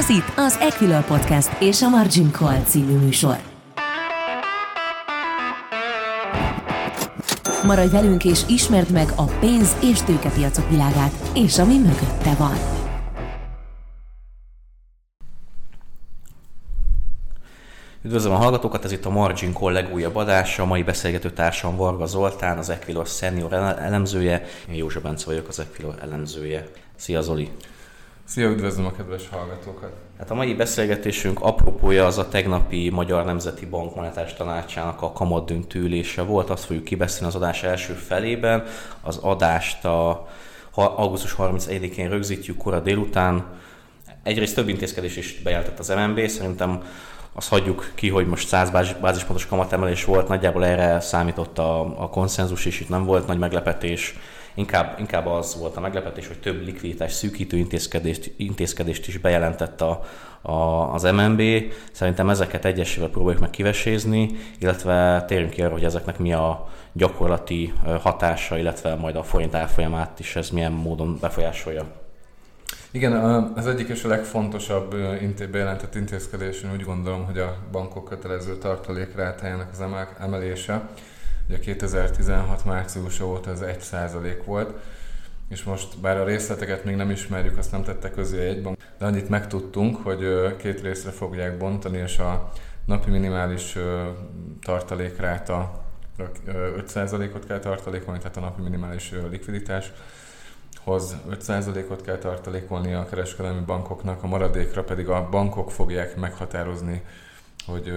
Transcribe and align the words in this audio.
Ez 0.00 0.08
itt 0.08 0.32
az 0.36 0.56
Equilor 0.60 1.04
Podcast 1.04 1.62
és 1.62 1.82
a 1.82 1.88
Margin 1.88 2.30
Call 2.30 2.60
című 2.60 2.96
műsor. 2.96 3.36
Maradj 7.64 7.90
velünk 7.90 8.24
és 8.24 8.40
ismerd 8.48 8.90
meg 8.90 9.08
a 9.16 9.24
pénz- 9.24 9.82
és 9.82 10.02
tőkepiacok 10.02 10.70
világát, 10.70 11.12
és 11.34 11.58
ami 11.58 11.78
mögötte 11.78 12.34
van. 12.38 12.54
Üdvözlöm 18.02 18.32
a 18.32 18.36
hallgatókat, 18.36 18.84
ez 18.84 18.92
itt 18.92 19.04
a 19.04 19.10
Margin 19.10 19.52
Call 19.52 19.72
legújabb 19.72 20.16
adása. 20.16 20.62
A 20.62 20.66
mai 20.66 20.82
beszélgető 20.82 21.30
társam 21.30 21.76
Varga 21.76 22.06
Zoltán, 22.06 22.58
az 22.58 22.70
Equilor 22.70 23.06
senior 23.06 23.52
elemzője. 23.52 24.44
Én 24.68 24.74
Józsa 24.74 25.00
Bence 25.00 25.26
vagyok, 25.26 25.48
az 25.48 25.58
Equilor 25.58 25.94
elemzője. 26.02 26.68
Szia 26.96 27.20
Zoli! 27.20 27.50
Szia, 28.30 28.48
üdvözlöm 28.48 28.86
a 28.86 28.92
kedves 28.92 29.28
hallgatókat! 29.28 29.92
Hát 30.18 30.30
a 30.30 30.34
mai 30.34 30.54
beszélgetésünk 30.54 31.40
apropója 31.40 32.06
az 32.06 32.18
a 32.18 32.28
tegnapi 32.28 32.90
Magyar 32.90 33.24
Nemzeti 33.24 33.66
Bank 33.66 33.94
Monetáris 33.94 34.32
Tanácsának 34.32 35.02
a 35.02 35.12
kamat 35.12 35.46
döntőülése 35.46 36.22
volt, 36.22 36.50
azt 36.50 36.64
fogjuk 36.64 36.84
kibeszélni 36.84 37.26
az 37.26 37.34
adás 37.34 37.62
első 37.62 37.92
felében. 37.92 38.64
Az 39.00 39.16
adást 39.16 39.84
a 39.84 40.28
augusztus 40.74 41.34
31-én 41.38 42.08
rögzítjük 42.08 42.56
kora 42.56 42.80
délután. 42.80 43.44
Egyrészt 44.22 44.54
több 44.54 44.68
intézkedés 44.68 45.16
is 45.16 45.42
bejelentett 45.42 45.78
az 45.78 45.88
MNB, 45.88 46.26
szerintem 46.26 46.82
azt 47.32 47.48
hagyjuk 47.48 47.90
ki, 47.94 48.08
hogy 48.08 48.26
most 48.26 48.48
100 48.48 48.70
bázispontos 49.00 49.46
kamatemelés 49.46 50.04
volt, 50.04 50.28
nagyjából 50.28 50.64
erre 50.64 51.00
számított 51.00 51.58
a, 51.58 52.02
a 52.02 52.08
konszenzus 52.08 52.64
is, 52.64 52.80
itt 52.80 52.88
nem 52.88 53.04
volt 53.04 53.26
nagy 53.26 53.38
meglepetés. 53.38 54.14
Inkább, 54.54 54.98
inkább 54.98 55.26
az 55.26 55.56
volt 55.58 55.76
a 55.76 55.80
meglepetés, 55.80 56.26
hogy 56.26 56.40
több 56.40 56.64
likviditás 56.64 57.12
szűkítő 57.12 57.56
intézkedést, 57.56 58.32
intézkedést 58.36 59.08
is 59.08 59.18
bejelentett 59.18 59.80
a, 59.80 60.02
a, 60.42 60.52
az 60.94 61.02
MNB. 61.02 61.42
Szerintem 61.92 62.30
ezeket 62.30 62.64
egyesével 62.64 63.08
próbáljuk 63.08 63.40
meg 63.40 63.50
kivesézni, 63.50 64.30
illetve 64.58 65.24
térjünk 65.26 65.50
ki 65.50 65.62
arra, 65.62 65.72
hogy 65.72 65.84
ezeknek 65.84 66.18
mi 66.18 66.32
a 66.32 66.68
gyakorlati 66.92 67.72
hatása, 68.00 68.58
illetve 68.58 68.94
majd 68.94 69.16
a 69.16 69.22
forint 69.22 69.54
árfolyamát 69.54 70.18
is 70.18 70.36
ez 70.36 70.50
milyen 70.50 70.72
módon 70.72 71.18
befolyásolja. 71.20 71.84
Igen, 72.90 73.12
az 73.56 73.66
egyik 73.66 73.88
és 73.88 74.04
a 74.04 74.08
legfontosabb 74.08 74.94
bejelentett 75.50 75.94
intézkedés, 75.94 76.62
én 76.62 76.72
úgy 76.72 76.82
gondolom, 76.82 77.24
hogy 77.24 77.38
a 77.38 77.56
bankok 77.72 78.04
kötelező 78.04 78.56
tartalékrátájának 78.56 79.68
az 79.72 79.84
emelése. 80.20 80.88
Ugye 81.50 81.58
2016 81.58 82.64
márciusa 82.64 83.26
óta 83.26 83.50
ez 83.50 83.60
1% 83.62 84.42
volt, 84.44 84.74
és 85.48 85.62
most 85.62 86.00
bár 86.00 86.16
a 86.16 86.24
részleteket 86.24 86.84
még 86.84 86.96
nem 86.96 87.10
ismerjük, 87.10 87.58
azt 87.58 87.72
nem 87.72 87.82
tette 87.82 88.10
közé 88.10 88.48
egy 88.48 88.62
bank, 88.62 88.76
de 88.98 89.04
annyit 89.04 89.28
megtudtunk, 89.28 89.96
hogy 89.96 90.56
két 90.56 90.80
részre 90.80 91.10
fogják 91.10 91.58
bontani, 91.58 91.98
és 91.98 92.18
a 92.18 92.52
napi 92.84 93.10
minimális 93.10 93.78
tartalékráta 94.62 95.84
5%-ot 96.48 97.46
kell 97.46 97.58
tartalékolni, 97.58 98.18
tehát 98.18 98.36
a 98.36 98.40
napi 98.40 98.62
minimális 98.62 99.12
likviditás 99.30 99.92
hoz 100.84 101.16
5%-ot 101.30 102.02
kell 102.02 102.18
tartalékolni 102.18 102.94
a 102.94 103.06
kereskedelmi 103.06 103.64
bankoknak, 103.64 104.22
a 104.22 104.26
maradékra 104.26 104.84
pedig 104.84 105.08
a 105.08 105.28
bankok 105.30 105.70
fogják 105.70 106.16
meghatározni, 106.16 107.02
hogy 107.66 107.88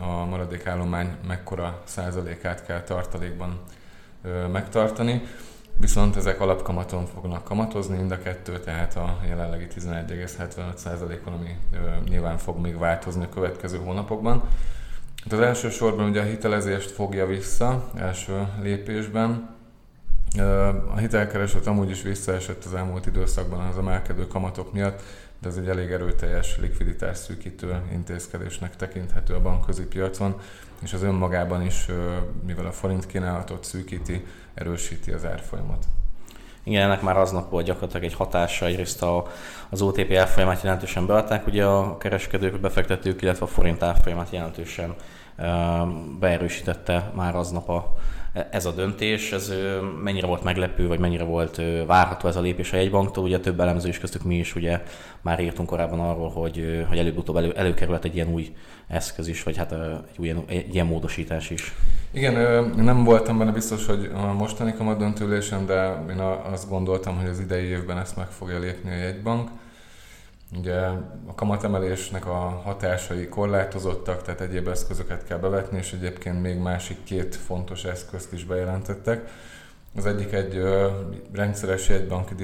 a 0.00 0.24
maradékállomány 0.24 1.16
mekkora 1.26 1.82
százalékát 1.84 2.66
kell 2.66 2.82
tartalékban 2.82 3.60
megtartani. 4.52 5.22
Viszont 5.76 6.16
ezek 6.16 6.40
alapkamaton 6.40 7.06
fognak 7.06 7.44
kamatozni, 7.44 7.96
mind 7.96 8.10
a 8.10 8.18
kettő, 8.18 8.60
tehát 8.60 8.96
a 8.96 9.18
jelenlegi 9.28 9.66
11,75%-on, 9.74 11.32
ami 11.32 11.56
nyilván 12.08 12.38
fog 12.38 12.58
még 12.58 12.78
változni 12.78 13.24
a 13.24 13.28
következő 13.28 13.78
hónapokban. 13.78 14.42
Az 15.30 15.40
első 15.40 15.70
sorban 15.70 16.08
ugye 16.08 16.20
a 16.20 16.24
hitelezést 16.24 16.90
fogja 16.90 17.26
vissza 17.26 17.90
első 17.94 18.46
lépésben, 18.60 19.56
a 20.40 20.96
hitelkereslet 20.96 21.66
amúgy 21.66 21.90
is 21.90 22.02
visszaesett 22.02 22.64
az 22.64 22.74
elmúlt 22.74 23.06
időszakban 23.06 23.60
az 23.66 23.78
emelkedő 23.78 24.26
kamatok 24.26 24.72
miatt, 24.72 25.02
de 25.38 25.48
ez 25.48 25.56
egy 25.56 25.68
elég 25.68 25.90
erőteljes 25.90 26.58
likviditás 26.58 27.18
szűkítő 27.18 27.82
intézkedésnek 27.92 28.76
tekinthető 28.76 29.34
a 29.34 29.40
bankközi 29.40 29.86
piacon, 29.86 30.40
és 30.82 30.92
az 30.92 31.02
önmagában 31.02 31.62
is, 31.62 31.86
mivel 32.46 32.66
a 32.66 32.72
forint 32.72 33.06
kínálatot 33.06 33.64
szűkíti, 33.64 34.26
erősíti 34.54 35.12
az 35.12 35.24
árfolyamot. 35.24 35.84
Igen, 36.64 36.82
ennek 36.82 37.02
már 37.02 37.16
aznap 37.16 37.50
volt 37.50 37.66
gyakorlatilag 37.66 38.04
egy 38.04 38.14
hatása, 38.14 38.66
egyrészt 38.66 39.02
a, 39.02 39.26
az 39.68 39.82
OTP 39.82 40.12
árfolyamát 40.12 40.62
jelentősen 40.62 41.06
beadták, 41.06 41.46
ugye 41.46 41.64
a 41.64 41.98
kereskedők, 41.98 42.60
befektetők, 42.60 43.22
illetve 43.22 43.44
a 43.44 43.48
forint 43.48 43.82
árfolyamát 43.82 44.30
jelentősen 44.30 44.94
beerősítette 46.18 47.12
már 47.14 47.36
aznap 47.36 47.68
a, 47.68 47.94
ez 48.50 48.66
a 48.66 48.72
döntés, 48.72 49.32
ez 49.32 49.52
mennyire 50.02 50.26
volt 50.26 50.42
meglepő, 50.42 50.86
vagy 50.88 50.98
mennyire 50.98 51.24
volt 51.24 51.60
várható 51.86 52.28
ez 52.28 52.36
a 52.36 52.40
lépés 52.40 52.72
a 52.72 52.76
jegybanktól. 52.76 53.24
Ugye 53.24 53.40
több 53.40 53.60
elemző 53.60 53.88
is 53.88 53.98
köztük 53.98 54.22
mi 54.22 54.38
is 54.38 54.54
ugye 54.54 54.82
már 55.20 55.40
írtunk 55.40 55.68
korábban 55.68 56.00
arról, 56.00 56.30
hogy, 56.30 56.84
hogy 56.88 56.98
előbb-utóbb 56.98 57.36
elő, 57.36 57.52
előkerült 57.52 58.04
egy 58.04 58.14
ilyen 58.14 58.28
új 58.28 58.54
eszköz 58.88 59.28
is, 59.28 59.42
vagy 59.42 59.56
hát 59.56 59.72
egy, 59.72 60.18
új, 60.18 60.34
egy 60.46 60.74
ilyen 60.74 60.86
módosítás 60.86 61.50
is. 61.50 61.74
Igen, 62.10 62.64
nem 62.76 63.04
voltam 63.04 63.38
benne 63.38 63.52
biztos, 63.52 63.86
hogy 63.86 64.10
a 64.14 64.32
mostani 64.32 64.72
kamat 64.72 64.98
döntőlésen, 64.98 65.66
de 65.66 66.04
én 66.10 66.18
azt 66.52 66.68
gondoltam, 66.68 67.16
hogy 67.16 67.28
az 67.28 67.40
idei 67.40 67.64
évben 67.64 67.98
ezt 67.98 68.16
meg 68.16 68.26
fogja 68.26 68.58
lépni 68.58 68.90
a 68.90 68.96
jegybank. 68.96 69.50
Ugye 70.56 70.76
a 71.26 71.34
kamatemelésnek 71.34 72.26
a 72.26 72.60
hatásai 72.64 73.28
korlátozottak, 73.28 74.22
tehát 74.22 74.40
egyéb 74.40 74.68
eszközöket 74.68 75.24
kell 75.24 75.38
bevetni, 75.38 75.78
és 75.78 75.92
egyébként 75.92 76.42
még 76.42 76.58
másik 76.58 77.04
két 77.04 77.36
fontos 77.36 77.84
eszközt 77.84 78.32
is 78.32 78.44
bejelentettek. 78.44 79.30
Az 79.96 80.06
egyik 80.06 80.32
egy 80.32 80.56
ö, 80.56 80.90
rendszeres 81.32 81.88
jegybanki 81.88 82.34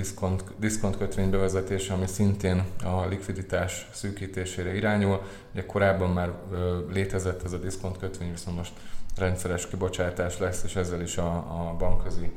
diszkont, 0.59 0.97
kötvény 0.99 1.31
bevezetése, 1.31 1.93
ami 1.93 2.07
szintén 2.07 2.65
a 2.85 3.07
likviditás 3.07 3.89
szűkítésére 3.93 4.75
irányul. 4.75 5.23
Ugye 5.53 5.67
korábban 5.67 6.11
már 6.11 6.33
ö, 6.53 6.79
létezett 6.93 7.45
ez 7.45 7.53
a 7.53 7.59
diszkont 7.59 7.99
kötvény, 7.99 8.31
viszont 8.31 8.57
most 8.57 8.73
rendszeres 9.17 9.69
kibocsátás 9.69 10.39
lesz, 10.39 10.63
és 10.65 10.77
ezzel 10.77 11.01
is 11.01 11.17
a, 11.17 11.27
a 11.31 11.75
bankközi 11.79 12.33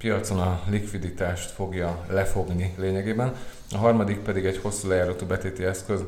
piacon 0.00 0.38
a 0.38 0.60
likviditást 0.68 1.50
fogja 1.50 2.04
lefogni 2.08 2.74
lényegében. 2.78 3.34
A 3.72 3.76
harmadik 3.76 4.18
pedig 4.18 4.44
egy 4.44 4.58
hosszú 4.58 4.88
lejáratú 4.88 5.26
betéti 5.26 5.64
eszköz. 5.64 6.04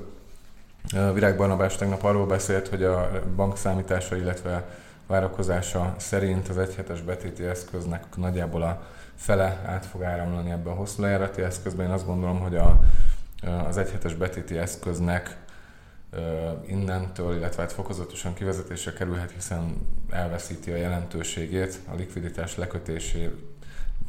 Virág 1.15 1.37
Barnabás 1.37 1.77
tegnap 1.77 2.03
arról 2.03 2.27
beszélt, 2.27 2.69
hogy 2.69 2.83
a 2.85 3.11
bank 3.37 3.57
számítása, 3.57 4.17
illetve 4.17 4.69
várakozása 5.07 5.95
szerint 5.99 6.49
az 6.49 6.59
egyhetes 6.59 7.01
betéti 7.01 7.45
eszköznek 7.45 8.17
nagyjából 8.17 8.63
a 8.63 8.83
fele 9.15 9.63
át 9.67 9.87
fog 9.87 10.03
áramlani 10.03 10.51
ebbe 10.51 10.71
a 10.71 10.75
hosszú 10.75 11.03
lejárati 11.03 11.43
eszközbe. 11.43 11.83
Én 11.83 11.91
azt 11.91 12.07
gondolom, 12.07 12.41
hogy 12.41 12.57
a, 12.57 12.81
az 13.69 13.77
egyhetes 13.77 14.15
betéti 14.15 14.59
eszköznek 14.59 15.37
innentől, 16.67 17.37
illetve 17.37 17.63
hát 17.63 17.73
fokozatosan 17.73 18.35
kivezetésre 18.35 18.93
kerülhet, 18.93 19.31
hiszen 19.31 19.87
elveszíti 20.11 20.71
a 20.71 20.77
jelentőségét, 20.77 21.79
a 21.93 21.95
likviditás 21.95 22.57
lekötésé 22.57 23.31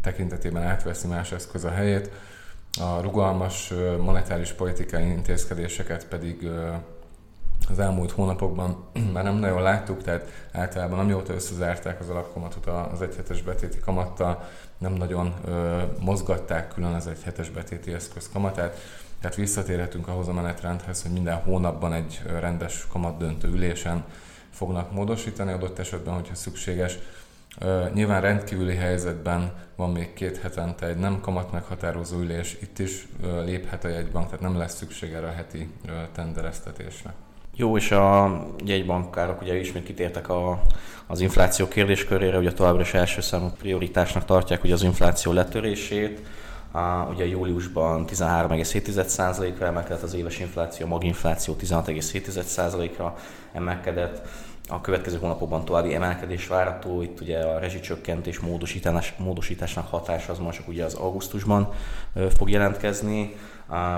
tekintetében 0.03 0.63
átveszi 0.63 1.07
más 1.07 1.31
eszköz 1.31 1.63
a 1.63 1.69
helyét, 1.69 2.09
a 2.79 3.01
rugalmas 3.01 3.73
monetáris 3.99 4.51
politikai 4.51 5.07
intézkedéseket 5.07 6.07
pedig 6.07 6.49
az 7.69 7.79
elmúlt 7.79 8.11
hónapokban 8.11 8.85
már 9.13 9.23
nem 9.23 9.35
nagyon 9.35 9.61
láttuk, 9.61 10.03
tehát 10.03 10.49
általában 10.51 10.99
amióta 10.99 11.33
összezárták 11.33 11.99
az 11.99 12.09
alapkamatot 12.09 12.65
az 12.65 13.01
egyhetes 13.01 13.41
betéti 13.41 13.79
kamattal, 13.79 14.49
nem 14.77 14.93
nagyon 14.93 15.33
ö, 15.45 15.81
mozgatták 15.99 16.67
külön 16.67 16.93
az 16.93 17.07
egyhetes 17.07 17.49
betéti 17.49 17.93
eszköz 17.93 18.29
kamatát, 18.33 18.77
tehát 19.19 19.35
visszatérhetünk 19.35 20.07
ahhoz 20.07 20.27
a 20.27 20.33
menetrendhez, 20.33 21.01
hogy 21.01 21.11
minden 21.11 21.35
hónapban 21.35 21.94
egy 21.94 22.21
rendes 22.39 22.88
kamatdöntő 22.91 23.47
ülésen 23.47 24.03
fognak 24.49 24.91
módosítani, 24.91 25.51
adott 25.51 25.79
esetben, 25.79 26.13
hogyha 26.13 26.35
szükséges, 26.35 26.97
Nyilván 27.94 28.21
rendkívüli 28.21 28.75
helyzetben 28.75 29.51
van 29.75 29.92
még 29.92 30.13
két 30.13 30.38
hetente 30.38 30.88
egy 30.88 30.98
nem 30.98 31.21
kamat 31.21 31.51
meghatározó 31.51 32.19
ülés, 32.19 32.57
itt 32.62 32.80
is 32.80 33.07
léphet 33.45 33.83
a 33.83 33.88
jegybank, 33.88 34.25
tehát 34.25 34.42
nem 34.42 34.57
lesz 34.57 34.75
szükség 34.75 35.13
erre 35.13 35.27
a 35.27 35.31
heti 35.31 35.69
tendereztetésre. 36.12 37.13
Jó, 37.56 37.77
és 37.77 37.92
a 37.92 38.38
jegybankárok 38.65 39.42
ugye 39.42 39.60
ismét 39.60 39.83
kitértek 39.83 40.30
a, 40.30 40.62
az 41.07 41.19
infláció 41.19 41.68
kérdéskörére, 41.68 42.38
ugye 42.38 42.54
továbbra 42.54 42.81
is 42.81 42.94
első 42.94 43.21
számú 43.21 43.51
prioritásnak 43.57 44.25
tartják 44.25 44.63
ugye 44.63 44.74
az 44.74 44.83
infláció 44.83 45.31
letörését. 45.31 46.21
A, 46.71 47.07
ugye 47.09 47.25
júliusban 47.27 48.06
13,7%-ra 48.07 49.66
emelkedett 49.66 50.01
az 50.01 50.13
éves 50.13 50.39
infláció, 50.39 50.88
maginfláció 50.88 51.56
16,7%-ra 51.59 53.16
emelkedett 53.51 54.27
a 54.73 54.81
következő 54.81 55.17
hónapokban 55.17 55.65
további 55.65 55.93
emelkedés 55.93 56.47
várható, 56.47 57.01
itt 57.01 57.21
ugye 57.21 57.39
a 57.39 57.59
rezsicsökkentés 57.59 58.39
módosítás, 58.39 59.13
módosításnak 59.17 59.89
hatása 59.89 60.31
az 60.31 60.39
most 60.39 60.61
ugye 60.67 60.83
az 60.85 60.93
augusztusban 60.93 61.73
fog 62.37 62.49
jelentkezni. 62.49 63.35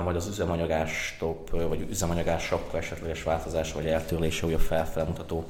vagy 0.04 0.16
az 0.16 0.28
üzemanyagás 0.28 0.92
stop, 0.92 1.50
vagy 1.50 1.88
üzemanyagás 1.90 2.44
sapka 2.44 2.78
esetleges 2.78 3.24
változás, 3.24 3.74
vagy 3.74 3.86
eltörlése 3.86 4.46
újabb 4.46 4.60
felfelé 4.60 5.06
mutató 5.08 5.46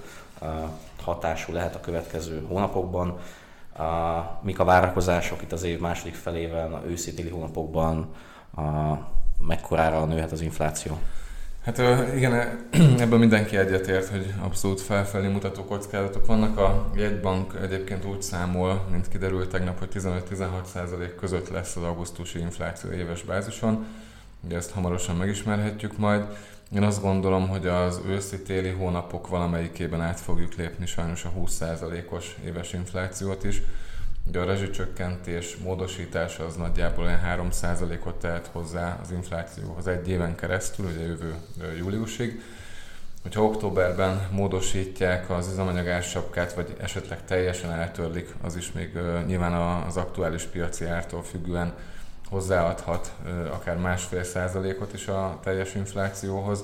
hatású 1.04 1.54
lehet 1.54 1.76
a 1.76 1.80
következő 1.80 2.46
hónapokban. 2.48 3.18
Mik 4.42 4.60
a 4.60 4.64
várakozások 4.64 5.42
itt 5.42 5.52
az 5.52 5.64
év 5.64 5.80
második 5.80 6.16
felében, 6.16 6.74
a 6.74 6.82
őszi 6.86 7.30
hónapokban, 7.30 8.14
mekkorára 9.40 10.06
nőhet 10.06 10.32
az 10.32 10.42
infláció? 10.42 10.98
Hát 11.66 11.82
igen, 12.16 12.60
ebben 13.04 13.20
mindenki 13.20 13.58
egyetért, 13.58 14.08
hogy 14.08 14.34
abszolút 14.42 14.82
felfelé 14.82 15.28
mutató 15.28 15.64
kockázatok 15.64 16.26
vannak. 16.26 16.58
A 16.58 16.92
jegybank 16.96 17.54
egyébként 17.62 18.06
úgy 18.06 18.22
számol, 18.22 18.88
mint 18.92 19.08
kiderült 19.08 19.50
tegnap, 19.50 19.80
hogy 19.80 19.88
15-16% 19.94 21.12
között 21.20 21.50
lesz 21.50 21.76
az 21.76 21.84
augusztusi 21.84 22.40
infláció 22.40 22.92
éves 22.92 23.24
bázison. 23.24 23.86
Ugye 24.42 24.56
ezt 24.56 24.72
hamarosan 24.72 25.16
megismerhetjük 25.16 25.98
majd. 25.98 26.26
Én 26.76 26.84
azt 26.84 27.02
gondolom, 27.02 27.48
hogy 27.48 27.68
az 27.68 28.02
őszi-téli 28.08 28.70
hónapok 28.70 29.28
valamelyikében 29.28 30.02
át 30.02 30.20
fogjuk 30.20 30.54
lépni 30.54 30.86
sajnos 30.86 31.26
a 31.26 31.32
20%-os 31.40 32.36
éves 32.46 32.74
inflációt 32.74 33.44
is. 33.44 33.62
Ugye 34.28 34.40
a 34.40 34.46
rezsicsökkentés 34.46 35.56
módosítása 35.56 36.46
az 36.46 36.56
nagyjából 36.56 37.04
olyan 37.04 37.52
3%-ot 37.52 38.16
tehet 38.16 38.50
hozzá 38.52 39.00
az 39.02 39.12
inflációhoz 39.12 39.88
egy 39.88 40.10
éven 40.10 40.36
keresztül, 40.36 40.86
ugye 40.86 41.06
jövő 41.06 41.36
júliusig. 41.78 42.42
Hogyha 43.22 43.44
októberben 43.44 44.28
módosítják 44.32 45.30
az 45.30 45.48
üzemanyagás 45.52 46.10
sapkát, 46.10 46.54
vagy 46.54 46.76
esetleg 46.82 47.26
teljesen 47.26 47.72
eltörlik, 47.72 48.36
az 48.42 48.56
is 48.56 48.72
még 48.72 48.98
nyilván 49.26 49.54
az 49.88 49.98
aktuális 49.98 50.44
piaci 50.44 50.86
ártól 50.86 51.24
függően 51.24 51.74
hozzáadhat 52.30 53.14
akár 53.52 53.78
másfél 53.78 54.24
százalékot 54.24 54.94
is 54.94 55.08
a 55.08 55.40
teljes 55.44 55.76
inflációhoz, 55.76 56.64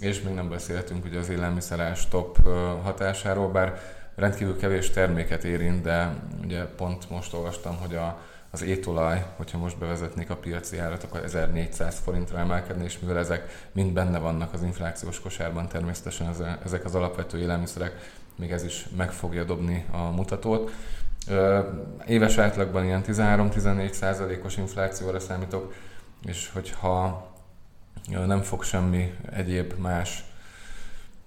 és 0.00 0.22
még 0.22 0.34
nem 0.34 0.48
beszéltünk 0.48 1.04
ugye 1.04 1.18
az 1.18 1.28
élelmiszerás 1.28 2.08
top 2.08 2.38
hatásáról, 2.82 3.48
bár 3.48 3.80
rendkívül 4.14 4.56
kevés 4.56 4.90
terméket 4.90 5.44
érint, 5.44 5.82
de 5.82 6.14
ugye 6.44 6.64
pont 6.64 7.10
most 7.10 7.34
olvastam, 7.34 7.76
hogy 7.76 7.94
a, 7.94 8.20
az 8.50 8.62
étolaj, 8.62 9.24
hogyha 9.36 9.58
most 9.58 9.78
bevezetnék 9.78 10.30
a 10.30 10.36
piaci 10.36 10.78
árat, 10.78 11.02
akkor 11.02 11.24
1400 11.24 11.98
forintra 11.98 12.38
emelkedni, 12.38 12.84
és 12.84 12.98
mivel 12.98 13.18
ezek 13.18 13.68
mind 13.72 13.92
benne 13.92 14.18
vannak 14.18 14.52
az 14.52 14.62
inflációs 14.62 15.20
kosárban, 15.20 15.68
természetesen 15.68 16.34
ezek 16.64 16.84
az 16.84 16.94
alapvető 16.94 17.38
élelmiszerek, 17.38 18.10
még 18.36 18.50
ez 18.50 18.64
is 18.64 18.86
meg 18.96 19.12
fogja 19.12 19.44
dobni 19.44 19.86
a 19.90 20.10
mutatót. 20.10 20.70
Éves 22.06 22.38
átlagban 22.38 22.84
ilyen 22.84 23.02
13-14 23.06 23.92
százalékos 23.92 24.56
inflációra 24.56 25.20
számítok, 25.20 25.74
és 26.24 26.50
hogyha 26.52 27.26
nem 28.26 28.42
fog 28.42 28.62
semmi 28.62 29.14
egyéb 29.32 29.72
más 29.78 30.24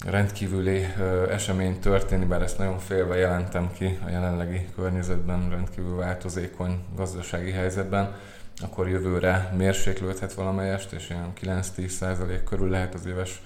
rendkívüli 0.06 0.88
esemény 1.30 1.80
történni, 1.80 2.26
bár 2.26 2.42
ezt 2.42 2.58
nagyon 2.58 2.80
félve 2.80 3.16
jelentem 3.16 3.72
ki 3.74 4.00
a 4.06 4.10
jelenlegi 4.10 4.70
környezetben, 4.76 5.50
rendkívül 5.50 5.96
változékony 5.96 6.84
gazdasági 6.96 7.52
helyzetben, 7.52 8.16
akkor 8.62 8.90
jövőre 8.90 9.54
mérséklődhet 9.58 10.34
valamelyest, 10.34 10.92
és 10.92 11.10
ilyen 11.10 11.62
9-10 11.78 11.88
százalék 11.88 12.44
körül 12.44 12.70
lehet 12.70 12.94
az 12.94 13.06
éves 13.06 13.42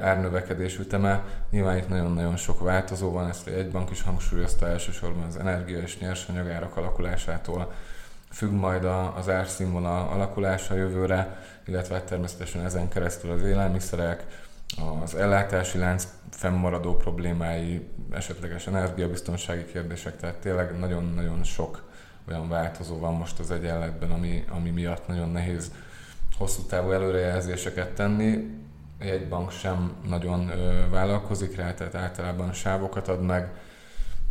árnövekedés 0.00 0.78
üteme. 0.78 1.24
Nyilván 1.50 1.76
itt 1.76 1.88
nagyon-nagyon 1.88 2.36
sok 2.36 2.60
változó 2.60 3.12
van, 3.12 3.28
ezt 3.28 3.46
egy 3.46 3.70
bank 3.70 3.90
is 3.90 4.02
hangsúlyozta 4.02 4.68
elsősorban 4.68 5.26
az 5.26 5.36
energia 5.36 5.78
és 5.78 5.98
nyersanyagárak 5.98 6.76
alakulásától 6.76 7.72
függ 8.30 8.50
majd 8.50 8.84
az 9.16 9.28
árszínvonal 9.28 10.08
alakulása 10.08 10.74
jövőre, 10.74 11.42
illetve 11.66 12.02
természetesen 12.02 12.64
ezen 12.64 12.88
keresztül 12.88 13.30
az 13.30 13.42
élelmiszerek, 13.42 14.24
az 14.76 15.14
ellátási 15.14 15.78
lánc 15.78 16.08
fennmaradó 16.30 16.96
problémái, 16.96 17.88
esetleges 18.10 18.66
energiabiztonsági 18.66 19.64
kérdések, 19.64 20.16
tehát 20.16 20.36
tényleg 20.36 20.78
nagyon-nagyon 20.78 21.44
sok 21.44 21.90
olyan 22.28 22.48
változó 22.48 22.98
van 22.98 23.14
most 23.14 23.38
az 23.38 23.50
egyenletben, 23.50 24.10
ami, 24.10 24.44
ami 24.48 24.70
miatt 24.70 25.06
nagyon 25.06 25.30
nehéz 25.30 25.72
hosszú 26.38 26.62
távú 26.62 26.90
előrejelzéseket 26.90 27.94
tenni 27.94 28.58
egy 28.98 29.28
bank 29.28 29.50
sem 29.50 29.92
nagyon 30.08 30.50
vállalkozik 30.90 31.56
rá, 31.56 31.74
tehát 31.74 31.94
általában 31.94 32.52
sávokat 32.52 33.08
ad 33.08 33.22
meg, 33.22 33.50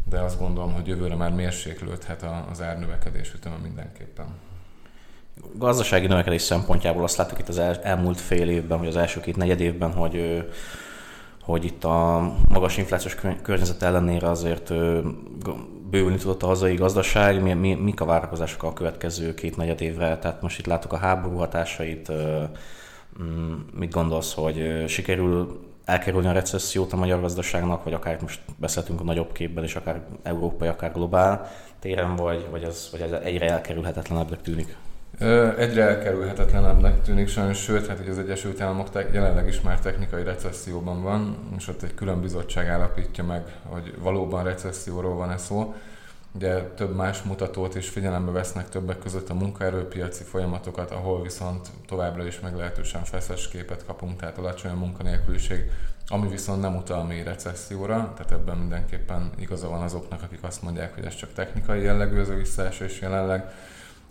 de 0.04 0.20
azt 0.20 0.40
gondolom, 0.40 0.74
hogy 0.74 0.88
jövőre 0.88 1.16
már 1.16 1.32
mérséklődhet 1.32 2.26
az 2.52 2.62
árnövekedés 2.62 3.34
üteme 3.34 3.56
mindenképpen. 3.56 4.26
Gazdasági 5.54 6.08
növekedés 6.08 6.42
szempontjából 6.42 7.04
azt 7.04 7.18
láttuk 7.18 7.40
itt 7.40 7.48
az 7.48 7.58
el, 7.58 7.76
elmúlt 7.84 8.22
fél 8.22 8.50
évben, 8.50 8.78
vagy 8.78 8.88
az 8.88 8.96
első 8.96 9.20
két 9.20 9.36
negyed 9.36 9.60
évben, 9.60 9.94
hogy 9.94 10.46
hogy 11.42 11.66
itt 11.66 11.84
a 11.84 12.32
magas 12.50 12.78
inflációs 12.78 13.16
környezet 13.42 13.82
ellenére 13.82 14.30
azért 14.30 14.74
bővülni 15.90 16.18
tudott 16.18 16.44
a 16.44 16.48
hazai 16.48 16.76
gazdaság, 16.76 17.42
mi, 17.42 17.54
mi, 17.54 17.74
mik 17.74 18.02
a 18.02 18.06
várakozások 18.06 18.64
a 18.64 18.74
következő 18.74 19.34
két 19.34 19.58
negyed 19.58 19.82
évre, 19.82 20.18
tehát 20.18 20.42
most 20.42 20.60
itt 20.60 20.66
látok 20.66 20.94
a 20.94 20.98
háború 20.98 21.38
hatásait, 21.38 22.12
Mm, 23.24 23.54
mit 23.74 23.92
gondolsz, 23.92 24.34
hogy 24.34 24.84
sikerül 24.88 25.60
elkerülni 25.86 26.28
a 26.28 26.32
recessziót 26.32 26.94
a 26.94 26.96
magyar 26.96 27.22
gazdaságnak, 27.22 27.84
vagy 27.84 27.94
akár 27.94 28.22
most 28.22 28.42
beszéltünk 28.58 29.00
a 29.00 29.04
nagyobb 29.04 29.32
képben, 29.32 29.64
és 29.64 29.76
akár 29.76 30.02
európai, 30.24 30.68
akár 30.68 30.92
globál 30.94 31.52
téren, 31.80 32.16
vagy, 32.16 32.48
vagy, 32.50 32.64
ez, 32.64 32.88
vagy 32.92 33.02
ez 33.02 33.12
egyre 33.12 33.50
elkerülhetetlenebbnek 33.50 34.42
tűnik? 34.42 34.76
Egyre 35.58 35.84
elkerülhetetlenebbnek 35.84 37.02
tűnik 37.02 37.28
sajnos, 37.28 37.58
sőt, 37.58 37.88
hát 37.88 37.98
hogy 37.98 38.10
az 38.10 38.18
Egyesült 38.18 38.62
Államok 38.62 38.88
jelenleg 39.12 39.48
is 39.48 39.62
már 39.62 39.80
technikai 39.80 40.24
recesszióban 40.24 41.02
van, 41.02 41.38
és 41.58 41.68
ott 41.68 41.82
egy 41.82 41.94
külön 41.94 42.22
bizottság 42.22 42.68
állapítja 42.68 43.24
meg, 43.24 43.44
hogy 43.64 43.94
valóban 44.00 44.44
recesszióról 44.44 45.16
van-e 45.16 45.38
szó. 45.38 45.76
Ugye 46.32 46.62
több 46.62 46.96
más 46.96 47.22
mutatót 47.22 47.76
is 47.76 47.90
figyelembe 47.90 48.32
vesznek 48.32 48.70
többek 48.70 49.00
között 49.00 49.30
a 49.30 49.34
munkaerőpiaci 49.34 50.24
folyamatokat, 50.24 50.92
ahol 50.92 51.22
viszont 51.22 51.68
továbbra 51.88 52.26
is 52.26 52.40
meglehetősen 52.40 53.04
feszes 53.04 53.48
képet 53.48 53.86
kapunk, 53.86 54.20
tehát 54.20 54.38
alacsony 54.38 54.72
a 54.72 54.76
munkanélküliség, 54.76 55.72
ami 56.08 56.28
viszont 56.28 56.62
nem 56.62 56.76
utal 56.76 57.04
mély 57.04 57.24
recesszióra, 57.24 58.14
tehát 58.16 58.32
ebben 58.32 58.58
mindenképpen 58.58 59.32
igaza 59.38 59.70
van 59.70 59.82
azoknak, 59.82 60.22
akik 60.24 60.44
azt 60.44 60.62
mondják, 60.62 60.96
hogy 60.96 61.06
ez 61.06 61.16
csak 61.16 61.34
technikai 61.34 61.82
jellegű 61.82 62.20
ez 62.20 62.30
a 62.30 62.36
visszaesés 62.36 63.02
jelenleg. 63.02 63.52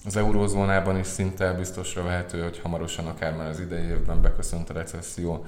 Az 0.06 0.17
eurózónában 0.17 0.99
is 0.99 1.06
szinte 1.06 1.53
biztosra 1.53 2.03
vehető, 2.03 2.43
hogy 2.43 2.58
hamarosan 2.58 3.06
akár 3.06 3.37
már 3.37 3.49
az 3.49 3.61
idei 3.61 3.85
évben 3.85 4.23
beköszönt 4.23 4.70
a 4.70 4.73
recesszió, 4.73 5.47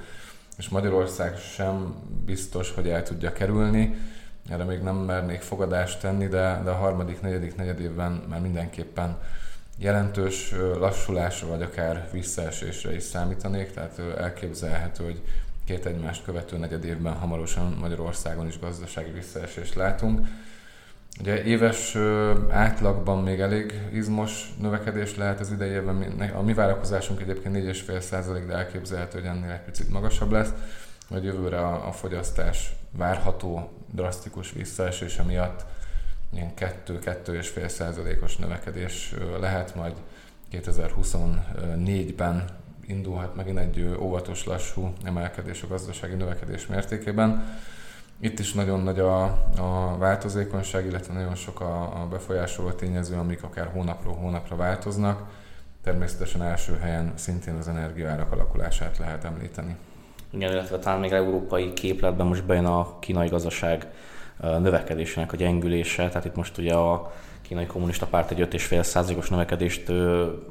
és 0.56 0.68
Magyarország 0.68 1.36
sem 1.36 1.94
biztos, 2.24 2.70
hogy 2.74 2.88
el 2.88 3.02
tudja 3.02 3.32
kerülni. 3.32 3.94
Erre 4.48 4.64
még 4.64 4.80
nem 4.80 4.96
mernék 4.96 5.40
fogadást 5.40 6.00
tenni, 6.00 6.26
de, 6.26 6.60
de 6.64 6.70
a 6.70 6.74
harmadik, 6.74 7.20
negyedik, 7.20 7.56
negyed 7.56 7.80
évben 7.80 8.12
már 8.28 8.40
mindenképpen 8.40 9.18
jelentős 9.76 10.54
lassulásra, 10.78 11.46
vagy 11.46 11.62
akár 11.62 12.08
visszaesésre 12.12 12.94
is 12.94 13.02
számítanék, 13.02 13.70
tehát 13.70 13.98
elképzelhető, 13.98 15.04
hogy 15.04 15.22
két 15.64 15.86
egymást 15.86 16.24
követő 16.24 16.56
negyed 16.56 16.84
évben 16.84 17.14
hamarosan 17.14 17.76
Magyarországon 17.80 18.46
is 18.46 18.58
gazdasági 18.58 19.10
visszaesést 19.10 19.74
látunk. 19.74 20.26
Ugye 21.20 21.42
éves 21.44 21.96
átlagban 22.50 23.22
még 23.22 23.40
elég 23.40 23.80
izmos 23.92 24.52
növekedés 24.60 25.16
lehet 25.16 25.40
az 25.40 25.52
idejében. 25.52 26.30
A 26.36 26.42
mi 26.42 26.54
várakozásunk 26.54 27.20
egyébként 27.20 27.56
4,5 27.56 28.46
de 28.46 28.54
elképzelhető, 28.54 29.18
hogy 29.18 29.28
ennél 29.28 29.50
egy 29.50 29.60
picit 29.60 29.90
magasabb 29.90 30.30
lesz 30.30 30.52
hogy 31.08 31.24
jövőre 31.24 31.58
a, 31.58 31.88
a 31.88 31.92
fogyasztás 31.92 32.72
várható 32.90 33.70
drasztikus 33.92 34.52
visszaesése 34.52 35.22
miatt 35.22 35.64
ilyen 36.32 36.52
2-2,5 36.86 37.68
százalékos 37.68 38.36
növekedés 38.36 39.14
lehet, 39.40 39.74
majd 39.74 39.92
2024-ben 40.52 42.44
indulhat 42.86 43.34
megint 43.34 43.58
egy 43.58 43.94
óvatos, 43.98 44.44
lassú 44.44 44.92
emelkedés 45.04 45.62
a 45.62 45.66
gazdasági 45.66 46.14
növekedés 46.14 46.66
mértékében. 46.66 47.58
Itt 48.20 48.38
is 48.38 48.52
nagyon 48.52 48.80
nagy 48.80 48.98
a, 48.98 49.22
a 49.58 49.96
változékonyság, 49.98 50.86
illetve 50.86 51.12
nagyon 51.12 51.34
sok 51.34 51.60
a, 51.60 52.02
a 52.02 52.06
befolyásoló 52.10 52.70
tényező, 52.70 53.16
amik 53.16 53.42
akár 53.42 53.70
hónapról 53.72 54.14
hónapra 54.14 54.56
változnak. 54.56 55.22
Természetesen 55.82 56.42
első 56.42 56.78
helyen 56.80 57.12
szintén 57.14 57.54
az 57.54 57.68
energiaárak 57.68 58.32
alakulását 58.32 58.98
lehet 58.98 59.24
említeni. 59.24 59.76
Igen, 60.30 60.52
illetve 60.52 60.78
talán 60.78 61.00
még 61.00 61.12
európai 61.12 61.72
képletben 61.72 62.26
most 62.26 62.44
bejön 62.44 62.64
a 62.64 62.98
kínai 62.98 63.28
gazdaság 63.28 63.86
növekedésének 64.40 65.32
a 65.32 65.36
gyengülése, 65.36 66.08
tehát 66.08 66.24
itt 66.24 66.34
most 66.34 66.58
ugye 66.58 66.74
a 66.74 67.12
kínai 67.48 67.66
kommunista 67.66 68.06
párt 68.06 68.30
egy 68.30 68.40
5,5 68.40 68.82
százalékos 68.82 69.28
növekedést 69.28 69.92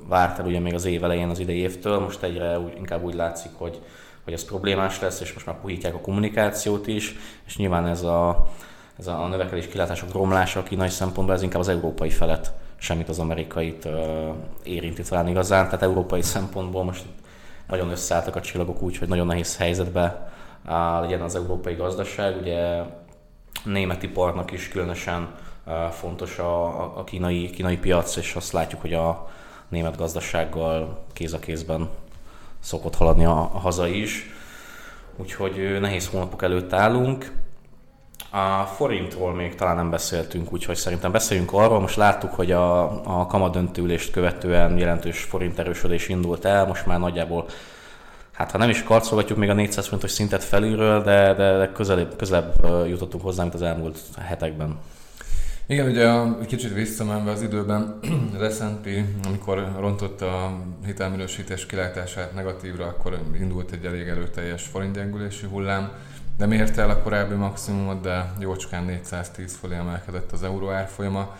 várt 0.08 0.40
el 0.40 0.46
ugye 0.46 0.60
még 0.60 0.74
az 0.74 0.86
év 0.86 1.04
elején 1.04 1.30
az 1.30 1.40
idei 1.40 1.58
évtől, 1.58 2.00
most 2.00 2.24
egyre 2.24 2.60
úgy, 2.60 2.74
inkább 2.78 3.04
úgy 3.04 3.14
látszik, 3.14 3.52
hogy, 3.54 3.82
hogy 4.24 4.34
ez 4.34 4.46
problémás 4.46 5.00
lesz, 5.00 5.20
és 5.22 5.34
most 5.34 5.46
már 5.46 5.60
puhítják 5.62 5.94
a 5.94 6.00
kommunikációt 6.00 6.88
is, 6.88 7.16
és 7.46 7.58
nyilván 7.58 7.88
ez 7.88 8.04
a, 8.04 8.48
ez 9.00 9.08
a 9.08 9.28
növekedés 9.28 9.68
kilátások 9.68 10.12
romlása 10.12 10.60
a 10.60 10.64
kínai 10.64 10.90
szempontból, 10.90 11.36
ez 11.36 11.42
inkább 11.42 11.62
az 11.62 11.68
európai 11.68 12.10
felet 12.10 12.54
semmit 12.78 13.10
az 13.10 13.20
amerikait 13.20 13.88
érinti 14.64 15.02
talán 15.02 15.28
igazán. 15.28 15.66
Tehát 15.66 15.82
európai 15.82 16.22
szempontból 16.22 16.84
most 16.84 17.04
nagyon 17.68 17.90
összeálltak 17.90 18.36
a 18.36 18.42
csillagok 18.42 18.82
úgy, 18.82 18.98
hogy 18.98 19.08
nagyon 19.08 19.28
nehéz 19.28 19.58
helyzetbe 19.58 20.32
legyen 21.02 21.22
az 21.22 21.36
európai 21.36 21.74
gazdaság. 21.74 22.38
Ugye 22.38 22.82
német 23.64 24.04
iparnak 24.04 24.52
is 24.52 24.68
különösen 24.68 25.28
fontos 25.92 26.40
a, 26.40 26.64
a 26.98 27.04
kínai, 27.04 27.50
kínai 27.50 27.78
piac, 27.78 28.16
és 28.16 28.36
azt 28.36 28.52
látjuk, 28.52 28.82
hogy 28.82 28.94
a 28.94 29.30
német 29.70 29.98
gazdasággal 29.98 31.06
kéz 31.14 31.34
a 31.34 31.40
kézben 31.40 31.90
szokott 32.60 32.96
haladni 32.96 33.26
a, 33.26 33.40
a 33.54 33.60
haza 33.60 33.88
is. 33.88 34.26
Úgyhogy 35.16 35.78
nehéz 35.80 36.08
hónapok 36.08 36.44
előtt 36.44 36.74
állunk. 36.74 37.32
A 38.32 38.64
forintról 38.64 39.34
még 39.34 39.56
talán 39.56 39.76
nem 39.76 39.90
beszéltünk, 39.90 40.54
úgyhogy 40.54 40.76
szerintem 40.76 41.12
beszéljünk 41.12 41.54
arról. 41.54 41.80
Most 41.80 41.96
láttuk, 41.96 42.34
hogy 42.34 42.52
a, 42.52 42.82
a 43.20 43.26
kamadöntőülést 43.26 44.12
követően 44.12 44.78
jelentős 44.78 45.24
forint 45.24 45.60
erősödés 45.60 46.08
indult 46.08 46.46
el, 46.46 46.66
most 46.66 46.86
már 46.86 47.00
nagyjából 47.00 47.46
hát 48.38 48.52
ha 48.52 48.58
nem 48.58 48.70
is 48.70 48.84
karcolgatjuk 48.84 49.38
még 49.38 49.50
a 49.50 49.54
400 49.54 49.86
forintos 49.86 50.12
szintet 50.12 50.44
felülről, 50.44 51.04
de, 51.04 51.34
de 51.34 51.72
közelebb, 51.72 52.16
közelebb 52.16 52.66
jutottunk 52.88 53.24
hozzá, 53.24 53.42
mint 53.42 53.54
az 53.54 53.62
elmúlt 53.62 54.00
hetekben. 54.18 54.80
Igen, 55.70 55.88
ugye 55.88 56.10
a, 56.10 56.38
kicsit 56.46 56.74
visszamenve 56.74 57.32
az 57.32 57.42
időben, 57.42 58.00
S&P, 58.58 58.88
amikor 59.24 59.76
rontotta 59.80 60.46
a 60.46 60.64
hitelminősítés 60.86 61.66
kilátását 61.66 62.34
negatívra, 62.34 62.86
akkor 62.86 63.20
indult 63.40 63.72
egy 63.72 63.86
elég 63.86 64.08
erőteljes 64.08 64.64
forintgyengülési 64.64 65.46
hullám. 65.46 65.92
Nem 66.38 66.52
érte 66.52 66.82
el 66.82 66.90
a 66.90 67.02
korábbi 67.02 67.34
maximumot, 67.34 68.02
de 68.02 68.34
jócskán 68.40 68.84
410 68.84 69.56
fölé 69.56 69.76
emelkedett 69.76 70.32
az 70.32 70.44
euró 70.44 70.70
árfolyama. 70.70 71.38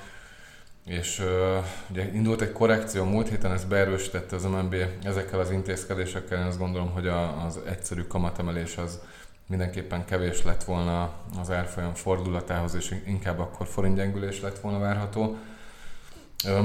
És 0.86 1.20
uh, 1.20 1.66
ugye 1.92 2.12
indult 2.14 2.42
egy 2.42 2.52
korrekció 2.52 3.04
múlt 3.04 3.30
héten, 3.30 3.52
ezt 3.52 3.68
beerősítette 3.68 4.36
az 4.36 4.44
MNB 4.44 4.76
ezekkel 5.04 5.40
az 5.40 5.52
intézkedésekkel. 5.52 6.40
Én 6.40 6.46
azt 6.46 6.60
gondolom, 6.60 6.90
hogy 6.92 7.08
a, 7.08 7.46
az 7.46 7.60
egyszerű 7.66 8.02
kamatemelés 8.02 8.78
az 8.78 9.00
mindenképpen 9.48 10.06
kevés 10.06 10.44
lett 10.44 10.64
volna 10.64 11.12
az 11.40 11.52
árfolyam 11.52 11.94
fordulatához, 11.94 12.76
és 12.76 13.02
inkább 13.06 13.40
akkor 13.40 13.68
forintgyengülés 13.68 14.42
lett 14.42 14.60
volna 14.60 14.80
várható. 14.80 15.38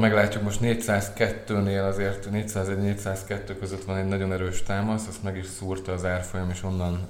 Meglátjuk 0.00 0.42
most 0.42 0.60
402-nél 0.62 1.88
azért 1.88 2.28
401-402 2.32 3.56
között 3.58 3.84
van 3.84 3.96
egy 3.96 4.08
nagyon 4.08 4.32
erős 4.32 4.62
támasz, 4.62 5.06
azt 5.06 5.22
meg 5.22 5.36
is 5.36 5.46
szúrta 5.46 5.92
az 5.92 6.04
árfolyam, 6.04 6.50
és 6.50 6.62
onnan 6.62 7.08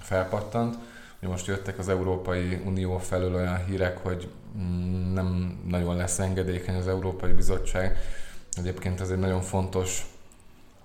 felpattant. 0.00 0.78
Ugye 1.18 1.28
most 1.28 1.46
jöttek 1.46 1.78
az 1.78 1.88
Európai 1.88 2.60
Unió 2.64 2.98
felől 2.98 3.34
olyan 3.34 3.64
hírek, 3.64 3.98
hogy 3.98 4.30
mm, 4.58 5.12
nem 5.12 5.58
nagyon 5.68 5.96
lesz 5.96 6.18
engedékeny 6.18 6.74
az 6.76 6.88
Európai 6.88 7.32
Bizottság. 7.32 7.98
Egyébként 8.52 9.00
ez 9.00 9.10
egy 9.10 9.18
nagyon 9.18 9.40
fontos 9.40 10.06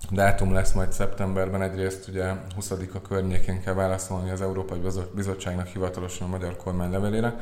dátum 0.10 0.54
lesz 0.54 0.72
majd 0.72 0.92
szeptemberben. 0.92 1.62
Egyrészt 1.62 2.08
ugye 2.08 2.34
20-a 2.60 3.02
környékén 3.02 3.62
kell 3.62 3.74
válaszolni 3.74 4.30
az 4.30 4.42
Európai 4.42 4.80
Bizottságnak 5.16 5.68
hivatalosan 5.68 6.28
a 6.28 6.32
magyar 6.32 6.58
kormány 6.58 6.92
levelére, 6.92 7.36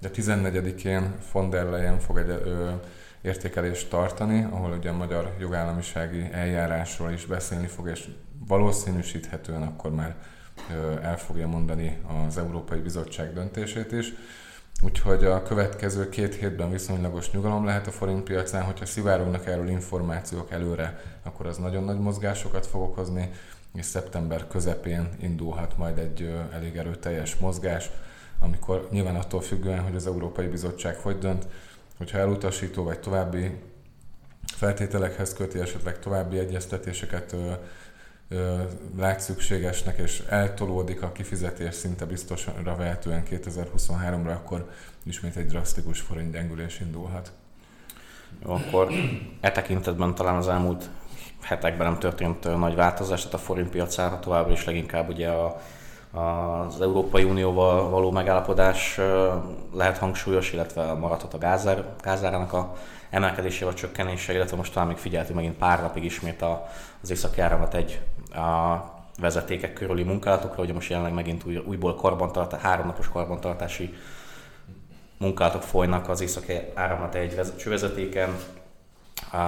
de 0.00 0.10
14-én 0.14 1.14
von 1.32 1.50
der 1.50 1.64
Leyen 1.64 1.98
fog 1.98 2.18
egy 2.18 2.28
ö, 2.28 2.70
értékelést 3.22 3.90
tartani, 3.90 4.46
ahol 4.50 4.72
ugye 4.72 4.90
a 4.90 4.96
magyar 4.96 5.34
jogállamisági 5.40 6.28
eljárásról 6.32 7.10
is 7.10 7.26
beszélni 7.26 7.66
fog, 7.66 7.88
és 7.88 8.08
valószínűsíthetően 8.46 9.62
akkor 9.62 9.90
már 9.90 10.16
el 11.02 11.18
fogja 11.18 11.46
mondani 11.46 11.98
az 12.26 12.38
Európai 12.38 12.80
Bizottság 12.80 13.32
döntését 13.32 13.92
is. 13.92 14.12
Úgyhogy 14.84 15.24
a 15.24 15.42
következő 15.42 16.08
két 16.08 16.34
hétben 16.34 16.70
viszonylagos 16.70 17.30
nyugalom 17.30 17.64
lehet 17.64 17.86
a 17.86 17.90
forint 17.90 18.22
piacán, 18.22 18.62
hogyha 18.64 18.86
szivárognak 18.86 19.46
erről 19.46 19.68
információk 19.68 20.50
előre, 20.50 21.00
akkor 21.22 21.46
az 21.46 21.56
nagyon 21.56 21.84
nagy 21.84 21.98
mozgásokat 21.98 22.66
fog 22.66 22.82
okozni, 22.82 23.30
és 23.74 23.84
szeptember 23.84 24.46
közepén 24.48 25.08
indulhat 25.20 25.76
majd 25.76 25.98
egy 25.98 26.34
elég 26.52 26.76
erőteljes 26.76 27.36
mozgás, 27.36 27.90
amikor 28.40 28.88
nyilván 28.90 29.16
attól 29.16 29.40
függően, 29.40 29.82
hogy 29.82 29.94
az 29.94 30.06
Európai 30.06 30.46
Bizottság 30.46 30.96
hogy 30.96 31.18
dönt, 31.18 31.46
hogyha 31.96 32.18
elutasító 32.18 32.84
vagy 32.84 33.00
további 33.00 33.50
feltételekhez 34.46 35.34
köti, 35.34 35.58
esetleg 35.58 35.98
további 35.98 36.38
egyeztetéseket 36.38 37.36
lát 38.96 39.20
szükségesnek, 39.20 39.98
és 39.98 40.22
eltolódik 40.28 41.02
a 41.02 41.12
kifizetés 41.12 41.74
szinte 41.74 42.04
biztosra 42.04 42.76
vehetően 42.76 43.22
2023-ra, 43.30 44.34
akkor 44.34 44.70
ismét 45.02 45.36
egy 45.36 45.46
drasztikus 45.46 46.00
forint 46.00 46.32
gyengülés 46.32 46.80
indulhat. 46.80 47.32
Jó, 48.44 48.52
akkor 48.52 48.88
e 49.40 49.50
tekintetben 49.50 50.14
talán 50.14 50.36
az 50.36 50.48
elmúlt 50.48 50.90
hetekben 51.40 51.86
nem 51.86 51.98
történt 51.98 52.58
nagy 52.58 52.74
változás, 52.74 53.18
tehát 53.18 53.34
a 53.34 53.38
forint 53.38 53.70
piacára 53.70 54.18
továbbra 54.18 54.52
is 54.52 54.64
leginkább 54.64 55.08
ugye 55.08 55.28
a, 55.28 55.60
az 56.66 56.80
Európai 56.80 57.24
Unióval 57.24 57.90
való 57.90 58.10
megállapodás 58.10 59.00
lehet 59.74 59.98
hangsúlyos, 59.98 60.52
illetve 60.52 60.92
maradhat 60.92 61.34
a 61.34 61.38
gázár, 61.38 61.84
gázárának 62.02 62.52
a 62.52 62.74
emelkedése 63.12 63.64
vagy 63.64 63.74
csökkenése, 63.74 64.32
illetve 64.32 64.56
most 64.56 64.72
talán 64.72 64.88
még 64.88 64.96
figyeltünk 64.96 65.36
megint 65.36 65.56
pár 65.56 65.80
napig 65.80 66.04
ismét 66.04 66.44
az 67.00 67.10
északi 67.10 67.40
áramat 67.40 67.74
egy 67.74 68.00
a 68.30 68.76
vezetékek 69.20 69.72
körüli 69.72 70.02
munkálatokra, 70.02 70.62
ugye 70.62 70.72
most 70.72 70.90
jelenleg 70.90 71.14
megint 71.14 71.44
új, 71.44 71.56
újból 71.56 71.94
karbantartás, 71.94 72.60
háromnapos 72.60 73.08
karbantartási 73.08 73.94
munkálatok 75.18 75.62
folynak 75.62 76.08
az 76.08 76.20
északi 76.20 76.52
áramlat 76.74 77.14
egy 77.14 77.40
csővezetéken. 77.56 78.36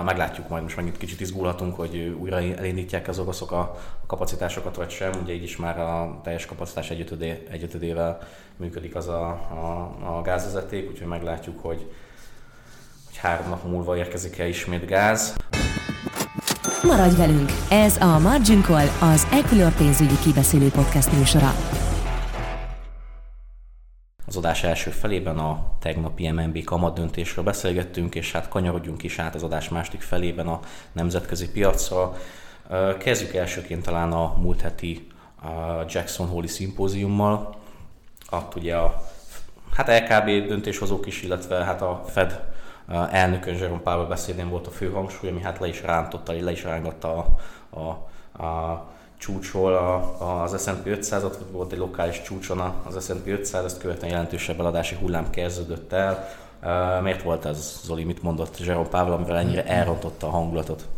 Meglátjuk 0.05 0.49
majd, 0.49 0.63
most 0.63 0.77
megint 0.77 0.97
kicsit 0.97 1.21
izgulhatunk, 1.21 1.77
hogy 1.77 2.17
újra 2.19 2.37
elindítják 2.37 3.09
az 3.09 3.19
oroszok 3.19 3.53
a 3.53 3.77
kapacitásokat, 4.07 4.77
vagy 4.77 4.91
sem. 4.91 5.13
Ugye 5.23 5.33
így 5.33 5.43
is 5.43 5.57
már 5.57 5.79
a 5.79 6.21
teljes 6.23 6.47
kapacitás 6.47 6.91
egyötödé, 6.91 7.47
egyötödével 7.51 8.19
működik 8.57 8.95
az 8.95 9.09
a, 9.09 9.27
a, 9.29 9.95
a 10.17 10.23
gázvezeték, 10.23 10.91
úgyhogy 10.91 11.07
meglátjuk, 11.07 11.61
hogy 11.61 11.91
három 13.25 13.49
nap 13.49 13.65
múlva 13.65 13.97
érkezik 13.97 14.39
el 14.39 14.49
ismét 14.49 14.87
gáz. 14.87 15.37
Maradj 16.83 17.17
velünk! 17.17 17.51
Ez 17.71 17.97
a 17.97 18.19
Margin 18.19 18.63
Call, 18.63 18.87
az 19.01 19.27
Equilor 19.33 19.73
pénzügyi 19.73 20.19
kibeszélő 20.23 20.71
podcast 20.71 21.13
műsora. 21.13 21.55
Az 24.27 24.37
adás 24.37 24.63
első 24.63 24.91
felében 24.91 25.39
a 25.39 25.77
tegnapi 25.81 26.31
MNB 26.31 26.65
kamat 26.65 26.95
döntésről 26.95 27.45
beszélgettünk, 27.45 28.15
és 28.15 28.33
hát 28.33 28.49
kanyarodjunk 28.49 29.03
is 29.03 29.19
át 29.19 29.35
az 29.35 29.43
adás 29.43 29.69
második 29.69 30.01
felében 30.01 30.47
a 30.47 30.61
nemzetközi 30.93 31.51
piacra. 31.51 32.17
Kezdjük 32.99 33.35
elsőként 33.35 33.83
talán 33.83 34.13
a 34.13 34.35
múlt 34.39 34.61
heti 34.61 35.07
Jackson 35.89 36.27
Hole-i 36.27 36.49
szimpóziummal. 36.49 37.57
Ott 38.31 38.55
ugye 38.55 38.77
a 38.77 39.03
hát 39.75 39.89
LKB 39.89 40.49
döntéshozók 40.49 41.07
is, 41.07 41.23
illetve 41.23 41.65
hát 41.65 41.83
a 41.83 42.05
Fed 42.07 42.54
elnökön 43.11 43.55
Jerome 43.55 43.81
Powell 43.81 44.07
beszédén 44.07 44.49
volt 44.49 44.67
a 44.67 44.71
fő 44.71 44.91
hangsúly, 44.91 45.31
ami 45.31 45.41
hát 45.41 45.59
le 45.59 45.69
is 45.69 45.83
rántotta, 45.83 46.33
le 46.33 46.51
is 46.51 46.65
rángatta 46.65 47.17
a, 47.17 47.81
a, 47.81 47.89
a 48.45 48.85
csúcsról 49.19 49.75
az 50.19 50.63
S&P 50.63 50.87
500-at, 50.87 51.35
volt 51.51 51.73
egy 51.73 51.79
lokális 51.79 52.23
csúcson 52.23 52.61
az 52.85 53.05
S&P 53.05 53.27
500, 53.27 53.65
ezt 53.65 53.79
követően 53.79 54.11
jelentősebb 54.11 54.61
eladási 54.61 54.97
hullám 55.01 55.31
kezdődött 55.31 55.93
el. 55.93 56.29
Miért 57.03 57.23
volt 57.23 57.45
ez, 57.45 57.81
Zoli, 57.85 58.05
mit 58.05 58.23
mondott 58.23 58.59
Jerome 58.59 58.89
Powell, 58.89 59.13
amivel 59.13 59.37
ennyire 59.37 59.65
elrontotta 59.67 60.27
a 60.27 60.31
hangulatot? 60.31 60.89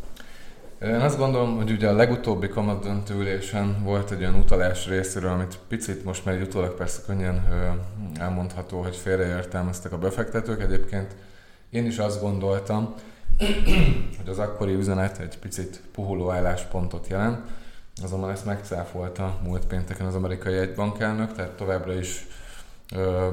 Én 0.83 0.95
azt 0.95 1.19
gondolom, 1.19 1.57
hogy 1.57 1.71
ugye 1.71 1.89
a 1.89 1.93
legutóbbi 1.93 2.49
kamat 2.49 3.11
ülésen 3.11 3.83
volt 3.83 4.11
egy 4.11 4.21
olyan 4.21 4.35
utalás 4.35 4.87
részéről, 4.87 5.31
amit 5.31 5.59
picit 5.69 6.05
most 6.05 6.25
már 6.25 6.41
utólag 6.41 6.75
persze 6.75 7.01
könnyen 7.07 7.47
elmondható, 8.19 8.83
hogy 8.83 8.97
félreértelmeztek 8.97 9.93
a 9.93 9.99
befektetők. 9.99 10.63
Egyébként 10.63 11.15
én 11.77 11.87
is 11.87 11.99
azt 11.99 12.21
gondoltam, 12.21 12.95
hogy 14.17 14.29
az 14.29 14.39
akkori 14.39 14.75
üzenet 14.75 15.19
egy 15.19 15.39
picit 15.39 15.83
puhuló 15.93 16.31
álláspontot 16.31 17.07
jelent, 17.09 17.39
azonban 18.03 18.31
ezt 18.31 18.45
megcáfolta 18.45 19.39
múlt 19.43 19.67
pénteken 19.67 20.07
az 20.07 20.15
amerikai 20.15 20.57
egybankelnök, 20.57 21.35
tehát 21.35 21.51
továbbra 21.51 21.95
is 21.99 22.27
ö, 22.95 23.29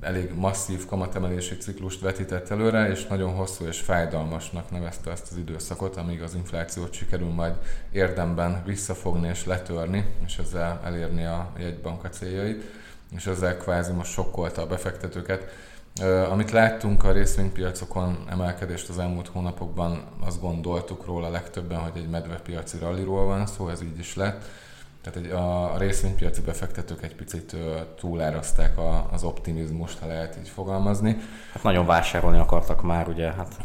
elég 0.00 0.32
masszív 0.34 0.86
kamatemelési 0.86 1.56
ciklust 1.56 2.00
vetített 2.00 2.50
előre, 2.50 2.90
és 2.90 3.06
nagyon 3.06 3.34
hosszú 3.34 3.64
és 3.64 3.80
fájdalmasnak 3.80 4.70
nevezte 4.70 5.10
ezt 5.10 5.30
az 5.30 5.36
időszakot, 5.36 5.96
amíg 5.96 6.22
az 6.22 6.34
inflációt 6.34 6.92
sikerül 6.92 7.30
majd 7.30 7.54
érdemben 7.92 8.62
visszafogni 8.64 9.28
és 9.28 9.44
letörni, 9.44 10.04
és 10.26 10.38
ezzel 10.38 10.80
elérni 10.84 11.24
a 11.24 11.52
jegybanka 11.58 12.08
céljait, 12.08 12.62
és 13.16 13.26
ezzel 13.26 13.56
kvázi 13.56 13.92
most 13.92 14.12
sokkolta 14.12 14.62
a 14.62 14.66
befektetőket. 14.66 15.50
Amit 16.30 16.50
láttunk 16.50 17.04
a 17.04 17.12
részvénypiacokon 17.12 18.24
emelkedést 18.30 18.88
az 18.88 18.98
elmúlt 18.98 19.28
hónapokban, 19.28 20.02
azt 20.26 20.40
gondoltuk 20.40 21.06
róla 21.06 21.28
legtöbben, 21.30 21.78
hogy 21.78 21.92
egy 21.94 22.08
medvepiaci 22.08 22.78
ralliról 22.78 23.24
van 23.24 23.46
szó, 23.46 23.68
ez 23.68 23.82
így 23.82 23.98
is 23.98 24.14
lett. 24.14 24.44
Tehát 25.02 25.18
egy, 25.18 25.30
a, 25.30 25.78
részvénypiaci 25.78 26.40
befektetők 26.40 27.02
egy 27.02 27.14
picit 27.14 27.56
túláraszták 28.00 28.78
a, 28.78 29.08
az 29.12 29.22
optimizmust, 29.22 29.98
ha 29.98 30.06
lehet 30.06 30.36
így 30.40 30.48
fogalmazni. 30.48 31.16
Hát 31.52 31.62
nagyon 31.62 31.86
vásárolni 31.86 32.38
akartak 32.38 32.82
már, 32.82 33.08
ugye, 33.08 33.32
hát 33.32 33.56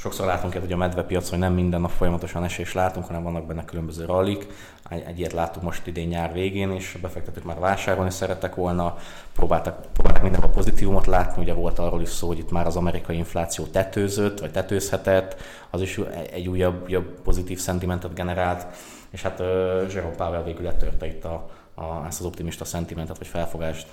sokszor 0.00 0.26
látunk 0.26 0.52
hogy 0.52 0.72
a 0.72 0.76
medvepiacon, 0.76 1.30
hogy 1.30 1.38
nem 1.38 1.52
minden 1.52 1.80
nap 1.80 1.90
folyamatosan 1.90 2.44
esés 2.44 2.72
látunk, 2.72 3.06
hanem 3.06 3.22
vannak 3.22 3.46
benne 3.46 3.64
különböző 3.64 4.04
rallik. 4.04 4.46
Egy 4.88 5.18
ilyet 5.18 5.32
láttuk 5.32 5.62
most 5.62 5.86
idén 5.86 6.08
nyár 6.08 6.32
végén, 6.32 6.70
és 6.70 6.94
a 6.94 6.98
befektetők 7.00 7.44
már 7.44 7.58
vásárolni 7.58 8.10
szerettek 8.10 8.54
volna, 8.54 8.96
próbáltak, 9.32 9.92
próbáltak 9.92 10.22
minden 10.22 10.42
a 10.42 10.48
pozitívumot 10.48 11.06
látni, 11.06 11.42
ugye 11.42 11.52
volt 11.52 11.78
arról 11.78 12.00
is 12.00 12.08
szó, 12.08 12.26
hogy 12.26 12.38
itt 12.38 12.50
már 12.50 12.66
az 12.66 12.76
amerikai 12.76 13.16
infláció 13.16 13.64
tetőzött, 13.64 14.40
vagy 14.40 14.50
tetőzhetett, 14.50 15.36
az 15.70 15.80
is 15.80 16.00
egy 16.32 16.48
újabb, 16.48 16.82
újabb 16.84 17.20
pozitív 17.22 17.58
szentimentet 17.58 18.14
generált, 18.14 18.66
és 19.10 19.22
hát 19.22 19.40
uh, 19.40 19.46
Jerome 19.94 20.14
Powell 20.14 20.42
végül 20.42 20.64
letörte 20.64 21.06
itt 21.06 21.24
a, 21.24 21.50
a, 21.74 22.06
ezt 22.06 22.20
az 22.20 22.26
optimista 22.26 22.64
szentimentet, 22.64 23.18
vagy 23.18 23.26
felfogást. 23.26 23.86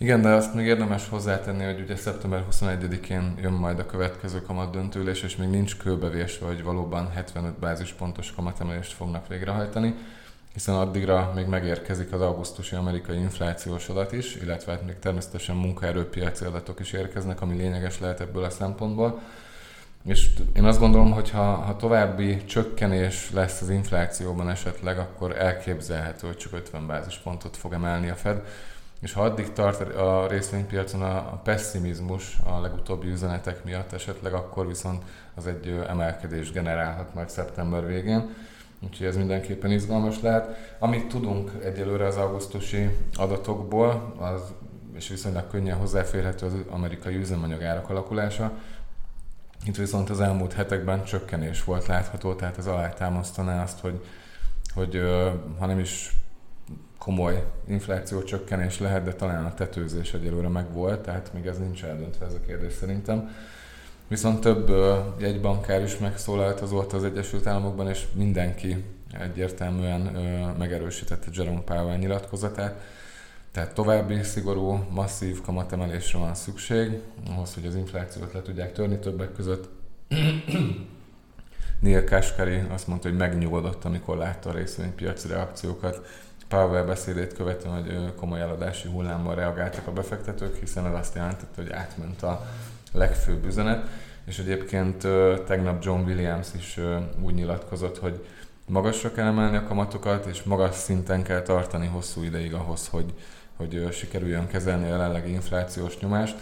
Igen, 0.00 0.22
de 0.22 0.28
azt 0.28 0.54
még 0.54 0.66
érdemes 0.66 1.08
hozzátenni, 1.08 1.64
hogy 1.64 1.80
ugye 1.80 1.96
szeptember 1.96 2.44
21-én 2.50 3.34
jön 3.40 3.52
majd 3.52 3.78
a 3.78 3.86
következő 3.86 4.42
kamat 4.42 4.70
döntőlés, 4.70 5.22
és 5.22 5.36
még 5.36 5.48
nincs 5.48 5.76
kőbevésve, 5.76 6.46
hogy 6.46 6.62
valóban 6.62 7.10
75 7.10 7.58
bázispontos 7.58 8.32
kamatemelést 8.32 8.92
fognak 8.92 9.28
végrehajtani, 9.28 9.94
hiszen 10.52 10.74
addigra 10.74 11.32
még 11.34 11.46
megérkezik 11.46 12.12
az 12.12 12.20
augusztusi 12.20 12.74
amerikai 12.74 13.16
inflációs 13.16 13.88
adat 13.88 14.12
is, 14.12 14.36
illetve 14.36 14.72
hát 14.72 14.86
még 14.86 14.98
természetesen 14.98 15.56
munkaerőpiaci 15.56 16.44
adatok 16.44 16.80
is 16.80 16.92
érkeznek, 16.92 17.40
ami 17.40 17.56
lényeges 17.56 18.00
lehet 18.00 18.20
ebből 18.20 18.44
a 18.44 18.50
szempontból. 18.50 19.20
És 20.04 20.28
én 20.52 20.64
azt 20.64 20.78
gondolom, 20.78 21.12
hogy 21.12 21.30
ha, 21.30 21.54
ha 21.54 21.76
további 21.76 22.44
csökkenés 22.44 23.30
lesz 23.32 23.60
az 23.60 23.70
inflációban 23.70 24.50
esetleg, 24.50 24.98
akkor 24.98 25.36
elképzelhető, 25.36 26.26
hogy 26.26 26.36
csak 26.36 26.52
50 26.52 26.86
bázispontot 26.86 27.56
fog 27.56 27.72
emelni 27.72 28.08
a 28.08 28.14
Fed 28.14 28.42
és 29.00 29.12
ha 29.12 29.22
addig 29.22 29.52
tart 29.52 29.80
a 29.94 30.26
részvénypiacon 30.28 31.02
a 31.02 31.40
pessimizmus 31.44 32.38
a 32.44 32.60
legutóbbi 32.60 33.08
üzenetek 33.08 33.64
miatt 33.64 33.92
esetleg, 33.92 34.32
akkor 34.32 34.66
viszont 34.66 35.02
az 35.34 35.46
egy 35.46 35.80
emelkedés 35.88 36.52
generálhat 36.52 37.14
majd 37.14 37.28
szeptember 37.28 37.86
végén. 37.86 38.34
Úgyhogy 38.80 39.06
ez 39.06 39.16
mindenképpen 39.16 39.70
izgalmas 39.70 40.20
lehet. 40.20 40.76
Amit 40.78 41.08
tudunk 41.08 41.50
egyelőre 41.64 42.06
az 42.06 42.16
augusztusi 42.16 42.88
adatokból, 43.14 44.14
az, 44.18 44.40
és 44.94 45.08
viszonylag 45.08 45.50
könnyen 45.50 45.76
hozzáférhető 45.76 46.46
az 46.46 46.52
amerikai 46.68 47.16
üzemanyagárak 47.16 47.90
alakulása, 47.90 48.52
itt 49.64 49.76
viszont 49.76 50.10
az 50.10 50.20
elmúlt 50.20 50.52
hetekben 50.52 51.04
csökkenés 51.04 51.64
volt 51.64 51.86
látható, 51.86 52.34
tehát 52.34 52.58
ez 52.58 52.66
alátámasztaná 52.66 53.62
azt, 53.62 53.80
hogy, 53.80 54.04
hogy 54.74 55.00
ha 55.58 55.66
nem 55.66 55.78
is 55.78 56.16
komoly 57.08 57.44
infláció 57.68 58.22
csökkenés 58.22 58.78
lehet, 58.78 59.04
de 59.04 59.12
talán 59.12 59.44
a 59.44 59.54
tetőzés 59.54 60.14
egyelőre 60.14 60.48
megvolt, 60.48 61.00
tehát 61.00 61.30
még 61.32 61.46
ez 61.46 61.58
nincs 61.58 61.84
eldöntve 61.84 62.26
ez 62.26 62.34
a 62.34 62.40
kérdés 62.46 62.72
szerintem. 62.72 63.30
Viszont 64.08 64.40
több 64.40 64.70
jegybankár 65.18 65.82
is 65.82 65.98
megszólalt 65.98 66.60
az 66.60 66.70
volt 66.70 66.92
az 66.92 67.04
Egyesült 67.04 67.46
Államokban, 67.46 67.88
és 67.88 68.06
mindenki 68.14 68.84
egyértelműen 69.20 70.00
megerősítette 70.58 71.28
Jerome 71.32 71.60
Powell 71.60 71.96
nyilatkozatát. 71.96 72.80
Tehát 73.52 73.74
további 73.74 74.22
szigorú, 74.22 74.84
masszív 74.90 75.40
kamatemelésre 75.40 76.18
van 76.18 76.34
szükség, 76.34 77.00
ahhoz, 77.30 77.54
hogy 77.54 77.66
az 77.66 77.74
inflációt 77.74 78.32
le 78.32 78.42
tudják 78.42 78.72
törni 78.72 78.98
többek 78.98 79.32
között. 79.32 79.68
Neil 81.80 82.04
Kashkari 82.04 82.62
azt 82.70 82.86
mondta, 82.86 83.08
hogy 83.08 83.16
megnyugodott, 83.16 83.84
amikor 83.84 84.16
látta 84.16 84.48
a 84.48 84.52
részvénypiaci 84.52 85.28
reakciókat, 85.28 86.26
Powell 86.48 86.84
beszédét 86.84 87.34
követően, 87.34 87.74
hogy 87.74 88.14
komoly 88.14 88.40
eladási 88.40 88.88
hullámmal 88.88 89.34
reagáltak 89.34 89.86
a 89.86 89.92
befektetők, 89.92 90.56
hiszen 90.56 90.86
ez 90.86 90.94
azt 90.94 91.14
jelentette, 91.14 91.62
hogy 91.62 91.70
átment 91.70 92.22
a 92.22 92.46
legfőbb 92.92 93.44
üzenet. 93.44 93.88
És 94.24 94.38
egyébként 94.38 95.06
tegnap 95.46 95.84
John 95.84 96.04
Williams 96.04 96.46
is 96.56 96.78
úgy 97.22 97.34
nyilatkozott, 97.34 97.98
hogy 97.98 98.26
magasra 98.66 99.12
kell 99.12 99.26
emelni 99.26 99.56
a 99.56 99.64
kamatokat, 99.64 100.26
és 100.26 100.42
magas 100.42 100.74
szinten 100.74 101.22
kell 101.22 101.42
tartani 101.42 101.86
hosszú 101.86 102.22
ideig 102.22 102.54
ahhoz, 102.54 102.88
hogy, 102.88 103.14
hogy 103.56 103.88
sikerüljön 103.92 104.46
kezelni 104.46 104.84
a 104.84 104.88
jelenlegi 104.88 105.32
inflációs 105.32 105.98
nyomást. 105.98 106.36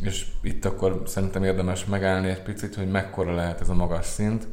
És 0.00 0.26
itt 0.42 0.64
akkor 0.64 1.02
szerintem 1.06 1.44
érdemes 1.44 1.84
megállni 1.84 2.28
egy 2.28 2.42
picit, 2.42 2.74
hogy 2.74 2.90
mekkora 2.90 3.34
lehet 3.34 3.60
ez 3.60 3.68
a 3.68 3.74
magas 3.74 4.06
szint 4.06 4.46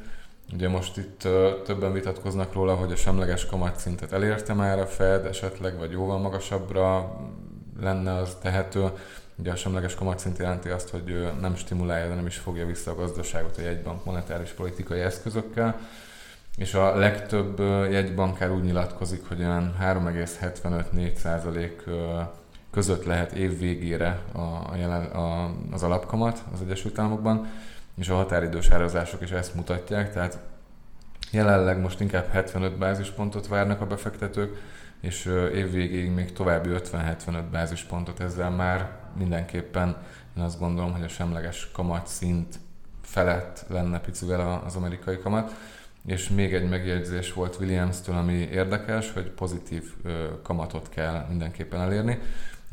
Ugye 0.54 0.70
most 0.70 0.98
itt 0.98 1.28
többen 1.66 1.94
vitatkoznak 1.94 2.54
róla, 2.54 2.76
hogy 2.76 2.92
a 2.92 2.96
semleges 2.96 3.46
kamatszintet 3.46 4.12
elérte 4.12 4.54
már 4.54 4.80
a 4.80 4.86
Fed 4.86 5.26
esetleg, 5.26 5.78
vagy 5.78 5.92
jóval 5.92 6.18
magasabbra 6.18 7.16
lenne 7.80 8.14
az 8.14 8.38
tehető. 8.42 8.90
Ugye 9.36 9.52
a 9.52 9.56
semleges 9.56 9.96
kamatszint 9.96 10.38
jelenti 10.38 10.70
azt, 10.70 10.90
hogy 10.90 11.32
nem 11.42 11.56
stimulálja, 11.56 12.08
de 12.08 12.14
nem 12.14 12.26
is 12.26 12.38
fogja 12.38 12.66
vissza 12.66 12.92
a 12.92 12.96
gazdaságot 12.96 13.58
a 13.58 13.62
jegybank 13.62 14.06
monetáris 14.06 14.50
politikai 14.50 15.00
eszközökkel. 15.00 15.80
És 16.58 16.74
a 16.74 16.96
legtöbb 16.96 17.60
jegybankár 17.92 18.52
úgy 18.52 18.64
nyilatkozik, 18.64 19.28
hogy 19.28 19.40
olyan 19.40 19.76
3,75-4% 19.82 21.70
között 22.72 23.06
lehet 23.06 23.32
év 23.32 23.60
végére 23.60 24.20
a, 24.32 24.40
a 24.40 24.76
a, 25.18 25.52
az 25.72 25.84
alapkamat 25.84 26.44
az 26.54 26.62
Egyesült 26.62 27.00
Államokban 27.00 27.48
és 27.98 28.10
a 28.10 28.16
határidős 28.16 28.70
árazások 28.70 29.22
is 29.22 29.32
ezt 29.32 29.56
mutatják, 29.56 30.14
tehát 30.14 30.40
jelenleg 31.32 31.80
most 31.80 32.00
inkább 32.00 32.28
75 32.28 32.78
bázispontot 32.78 33.48
várnak 33.48 33.82
a 33.82 33.88
befektetők, 33.88 34.58
és 35.02 35.26
évvégéig 35.54 36.12
még 36.12 36.34
további 36.34 36.70
50-75 36.74 37.44
bázispontot, 37.52 38.20
ezzel 38.20 38.50
már 38.50 38.92
mindenképpen 39.18 39.98
én 40.38 40.44
azt 40.44 40.60
gondolom, 40.60 40.92
hogy 40.92 41.04
a 41.04 41.08
semleges 41.08 41.72
kamat 41.72 42.08
szint 42.08 42.60
felett 43.02 43.66
lenne 43.68 44.00
picivel 44.00 44.62
az 44.66 44.76
amerikai 44.76 45.20
kamat. 45.20 45.56
És 46.06 46.30
még 46.30 46.54
egy 46.54 46.70
megjegyzés 46.70 47.34
volt 47.34 47.58
Williams-től, 47.60 48.16
ami 48.16 48.34
érdekes, 48.34 49.12
hogy 49.12 49.30
pozitív 49.30 49.94
kamatot 50.44 50.90
kell 50.90 51.26
mindenképpen 51.30 51.80
elérni. 51.80 52.20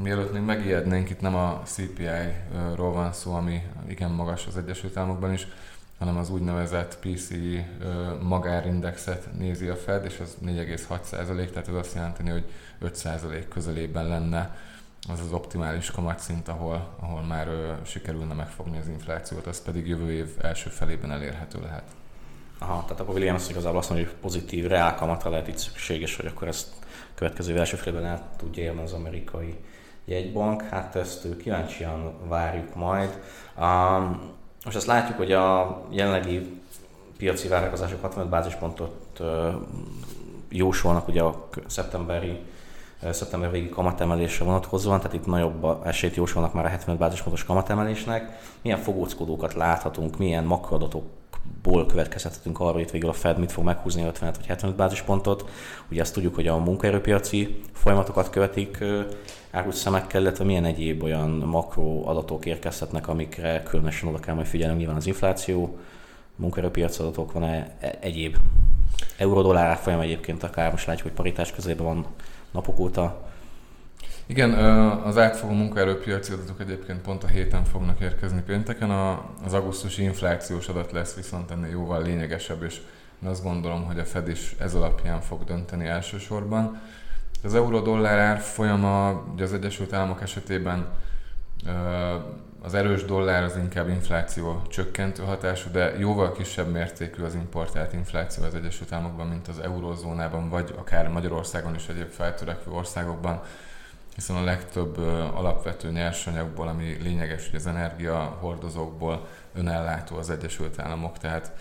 Mielőtt 0.02 0.32
még 0.32 0.42
megijednénk, 0.42 1.10
itt 1.10 1.20
nem 1.20 1.34
a 1.34 1.62
CPI-ról 1.64 2.92
van 2.92 3.12
szó, 3.12 3.34
ami 3.34 3.62
igen 3.88 4.10
magas 4.10 4.46
az 4.46 4.56
Egyesült 4.56 4.96
Államokban 4.96 5.32
is, 5.32 5.46
hanem 5.98 6.16
az 6.16 6.30
úgynevezett 6.30 6.98
PCI 6.98 7.66
magárindexet 8.22 9.28
nézi 9.38 9.68
a 9.68 9.76
Fed, 9.76 10.04
és 10.04 10.18
az 10.20 10.36
4,6 10.46 11.50
tehát 11.50 11.68
ez 11.68 11.74
azt 11.74 11.94
jelenti, 11.94 12.28
hogy 12.28 12.44
5% 12.82 13.44
közelében 13.48 14.08
lenne 14.08 14.56
az 15.08 15.20
az 15.20 15.32
optimális 15.32 15.90
kamatszint, 15.90 16.48
ahol, 16.48 16.96
ahol 17.00 17.22
már 17.22 17.48
sikerülne 17.84 18.34
megfogni 18.34 18.78
az 18.78 18.88
inflációt, 18.88 19.46
az 19.46 19.62
pedig 19.62 19.86
jövő 19.86 20.12
év 20.12 20.28
első 20.40 20.70
felében 20.70 21.12
elérhető 21.12 21.60
lehet. 21.60 21.84
Aha, 22.58 22.82
tehát 22.82 23.00
akkor 23.00 23.14
Williams 23.14 23.48
igazából 23.48 23.78
azt 23.78 23.90
mondja, 23.90 24.08
hogy 24.08 24.16
pozitív 24.20 24.66
reál 24.66 24.94
kamatra 24.94 25.30
lehet 25.30 25.48
itt 25.48 25.58
szükséges, 25.58 26.16
hogy 26.16 26.26
akkor 26.26 26.48
ezt 26.48 26.68
következő 27.14 27.58
első 27.58 27.76
felében 27.76 28.04
el 28.04 28.28
tudja 28.36 28.62
érni 28.62 28.82
az 28.82 28.92
amerikai 28.92 29.56
jegybank, 30.04 30.62
hát 30.62 30.96
ezt 30.96 31.36
kíváncsian 31.36 32.12
várjuk 32.28 32.74
majd. 32.74 33.20
Um, 33.58 34.32
most 34.64 34.76
azt 34.76 34.86
látjuk, 34.86 35.16
hogy 35.16 35.32
a 35.32 35.80
jelenlegi 35.90 36.60
piaci 37.16 37.48
várakozások 37.48 38.00
65 38.00 38.28
bázispontot 38.28 39.20
uh, 39.20 39.54
jósolnak 40.48 41.08
ugye 41.08 41.22
a 41.22 41.48
szeptemberi 41.66 42.40
szeptember 43.12 43.50
végi 43.50 43.68
kamatemelésre 43.68 44.44
vonatkozóan, 44.44 44.98
tehát 44.98 45.12
itt 45.12 45.26
nagyobb 45.26 45.80
esélyt 45.84 46.14
jósolnak 46.14 46.52
már 46.52 46.64
a 46.64 46.92
75% 46.92 46.96
bázispontos 46.98 47.44
kamatemelésnek. 47.44 48.38
Milyen 48.62 48.78
fogóckodókat 48.78 49.54
láthatunk, 49.54 50.18
milyen 50.18 50.44
makroadatokból 51.64 51.86
következhetünk 51.86 52.60
arra, 52.60 52.72
hogy 52.72 52.90
végül 52.90 53.08
a 53.08 53.12
Fed 53.12 53.38
mit 53.38 53.52
fog 53.52 53.64
meghúzni 53.64 54.02
55 54.02 54.36
vagy 54.36 54.46
75 54.46 54.76
bázispontot. 54.76 55.44
Ugye 55.90 56.00
azt 56.00 56.14
tudjuk, 56.14 56.34
hogy 56.34 56.46
a 56.46 56.56
munkaerőpiaci 56.56 57.60
folyamatokat 57.72 58.30
követik 58.30 58.84
árus 59.50 59.74
szemekkel, 59.74 60.20
illetve 60.20 60.44
milyen 60.44 60.64
egyéb 60.64 61.02
olyan 61.02 61.30
makro 61.30 62.02
adatok 62.08 62.44
érkezhetnek, 62.44 63.08
amikre 63.08 63.62
különösen 63.62 64.08
oda 64.08 64.18
kell 64.18 64.34
majd 64.34 64.46
figyelni, 64.46 64.76
nyilván 64.76 64.96
az 64.96 65.06
infláció, 65.06 65.78
munkaerőpiac 66.36 66.98
adatok, 66.98 67.32
van-e 67.32 67.76
e, 67.80 67.98
egyéb 68.00 68.36
euró-dollár 69.16 69.66
árfolyam 69.66 70.00
egyébként 70.00 70.42
akár 70.42 70.70
most 70.70 70.86
látjuk, 70.86 71.06
hogy 71.06 71.16
paritás 71.16 71.52
közében 71.52 71.84
van 71.84 72.06
napok 72.50 72.78
óta. 72.78 73.32
Igen, 74.26 74.52
az 75.04 75.18
átfogó 75.18 75.52
munkaerőpiaci 75.52 76.32
adatok 76.32 76.60
egyébként 76.60 77.00
pont 77.00 77.24
a 77.24 77.26
héten 77.26 77.64
fognak 77.64 78.00
érkezni 78.00 78.42
pénteken. 78.42 78.90
Az 79.44 79.52
augusztusi 79.52 80.02
inflációs 80.02 80.68
adat 80.68 80.92
lesz 80.92 81.14
viszont 81.14 81.50
ennél 81.50 81.70
jóval 81.70 82.02
lényegesebb, 82.02 82.62
és 82.62 82.80
én 83.22 83.28
azt 83.28 83.42
gondolom, 83.42 83.84
hogy 83.84 83.98
a 83.98 84.04
Fed 84.04 84.28
is 84.28 84.54
ez 84.58 84.74
alapján 84.74 85.20
fog 85.20 85.44
dönteni 85.44 85.86
elsősorban. 85.86 86.80
Az 87.42 87.54
euró-dollár 87.54 88.18
árfolyama 88.18 89.24
ugye 89.32 89.44
az 89.44 89.52
Egyesült 89.52 89.92
Államok 89.92 90.22
esetében 90.22 90.88
az 92.62 92.74
erős 92.74 93.04
dollár 93.04 93.42
az 93.42 93.56
inkább 93.56 93.88
infláció 93.88 94.62
csökkentő 94.68 95.22
hatású, 95.22 95.70
de 95.70 95.98
jóval 95.98 96.32
kisebb 96.32 96.70
mértékű 96.70 97.22
az 97.22 97.34
importált 97.34 97.92
infláció 97.92 98.44
az 98.44 98.54
Egyesült 98.54 98.92
Államokban, 98.92 99.26
mint 99.26 99.48
az 99.48 99.58
eurózónában, 99.58 100.48
vagy 100.48 100.74
akár 100.78 101.08
Magyarországon 101.08 101.74
is 101.74 101.88
egyéb 101.88 102.10
feltörekvő 102.10 102.70
országokban. 102.72 103.42
Hiszen 104.14 104.36
a 104.36 104.44
legtöbb 104.44 104.98
alapvető 105.34 105.90
nyersanyagból, 105.90 106.68
ami 106.68 106.96
lényeges, 107.02 107.46
hogy 107.50 107.58
az 107.58 107.66
energiahordozókból 107.66 109.26
önellátó 109.54 110.16
az 110.16 110.30
Egyesült 110.30 110.78
Államok, 110.78 111.18
tehát 111.18 111.52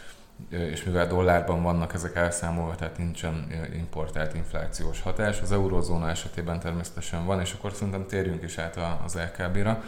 és 0.50 0.84
mivel 0.84 1.08
dollárban 1.08 1.62
vannak 1.62 1.94
ezek 1.94 2.16
elszámolva, 2.16 2.76
tehát 2.76 2.98
nincsen 2.98 3.48
importált 3.76 4.34
inflációs 4.34 5.02
hatás, 5.02 5.42
az 5.42 5.52
eurozóna 5.52 6.10
esetében 6.10 6.60
természetesen 6.60 7.26
van, 7.26 7.40
és 7.40 7.54
akkor 7.54 7.74
szerintem 7.74 8.08
térjünk 8.08 8.44
is 8.44 8.58
át 8.58 8.80
az 9.06 9.16
LKB-ra. 9.16 9.84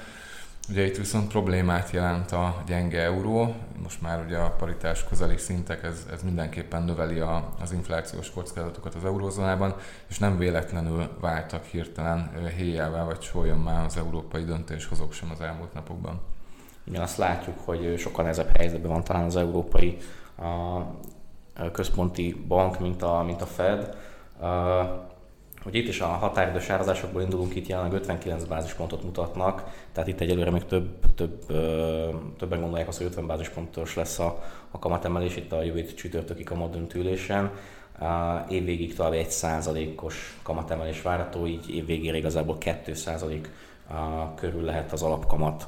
Ugye 0.69 0.85
itt 0.85 0.97
viszont 0.97 1.27
problémát 1.27 1.91
jelent 1.91 2.31
a 2.31 2.63
gyenge 2.67 3.01
euró, 3.01 3.55
most 3.83 4.01
már 4.01 4.23
ugye 4.25 4.37
a 4.37 4.49
paritás 4.49 5.03
közeli 5.03 5.37
szintek, 5.37 5.83
ez, 5.83 6.05
ez 6.11 6.23
mindenképpen 6.23 6.83
növeli 6.83 7.19
a, 7.19 7.53
az 7.61 7.71
inflációs 7.71 8.31
kockázatokat 8.31 8.95
az 8.95 9.05
eurózónában, 9.05 9.75
és 10.07 10.19
nem 10.19 10.37
véletlenül 10.37 11.17
váltak 11.19 11.63
hirtelen 11.63 12.31
héjává 12.57 13.03
vagy 13.03 13.21
sólyommá 13.21 13.85
az 13.85 13.97
európai 13.97 14.43
döntéshozók 14.43 15.13
sem 15.13 15.31
az 15.31 15.41
elmúlt 15.41 15.73
napokban. 15.73 16.21
Igen, 16.83 17.01
azt 17.01 17.17
látjuk, 17.17 17.59
hogy 17.65 17.95
sokkal 17.97 18.23
nehezebb 18.23 18.55
helyzetben 18.57 18.91
van 18.91 19.03
talán 19.03 19.25
az 19.25 19.35
európai 19.35 19.97
a 20.37 21.71
központi 21.71 22.43
bank, 22.47 22.79
mint 22.79 23.01
a, 23.01 23.23
mint 23.23 23.41
a 23.41 23.45
Fed. 23.45 23.97
Hogy 25.65 25.75
itt 25.75 25.87
is 25.87 25.99
a 25.99 26.05
határidős 26.05 26.69
árazásokból 26.69 27.21
indulunk, 27.21 27.55
itt 27.55 27.67
jelenleg 27.67 27.93
59 27.93 28.43
bázispontot 28.43 29.03
mutatnak, 29.03 29.63
tehát 29.91 30.09
itt 30.09 30.19
egyelőre 30.19 30.51
még 30.51 30.65
több, 30.65 30.89
több, 31.15 31.45
többen 32.37 32.59
gondolják 32.59 32.87
azt, 32.87 32.97
hogy 32.97 33.07
50 33.07 33.27
bázispontos 33.27 33.95
lesz 33.95 34.19
a, 34.19 34.43
a 34.71 34.79
kamatemelés 34.79 35.35
itt 35.35 35.51
a 35.51 35.63
jövő 35.63 35.85
csütörtöki 35.93 36.43
kamadöntülésen. 36.43 37.51
Évvégig 38.49 38.95
tovább 38.95 39.13
egy 39.13 39.29
százalékos 39.29 40.39
kamatemelés 40.43 41.01
várható, 41.01 41.47
így 41.47 41.75
évvégére 41.75 42.17
igazából 42.17 42.57
2 42.57 42.93
százalék 42.93 43.49
körül 44.35 44.63
lehet 44.63 44.91
az 44.91 45.01
alapkamat. 45.01 45.67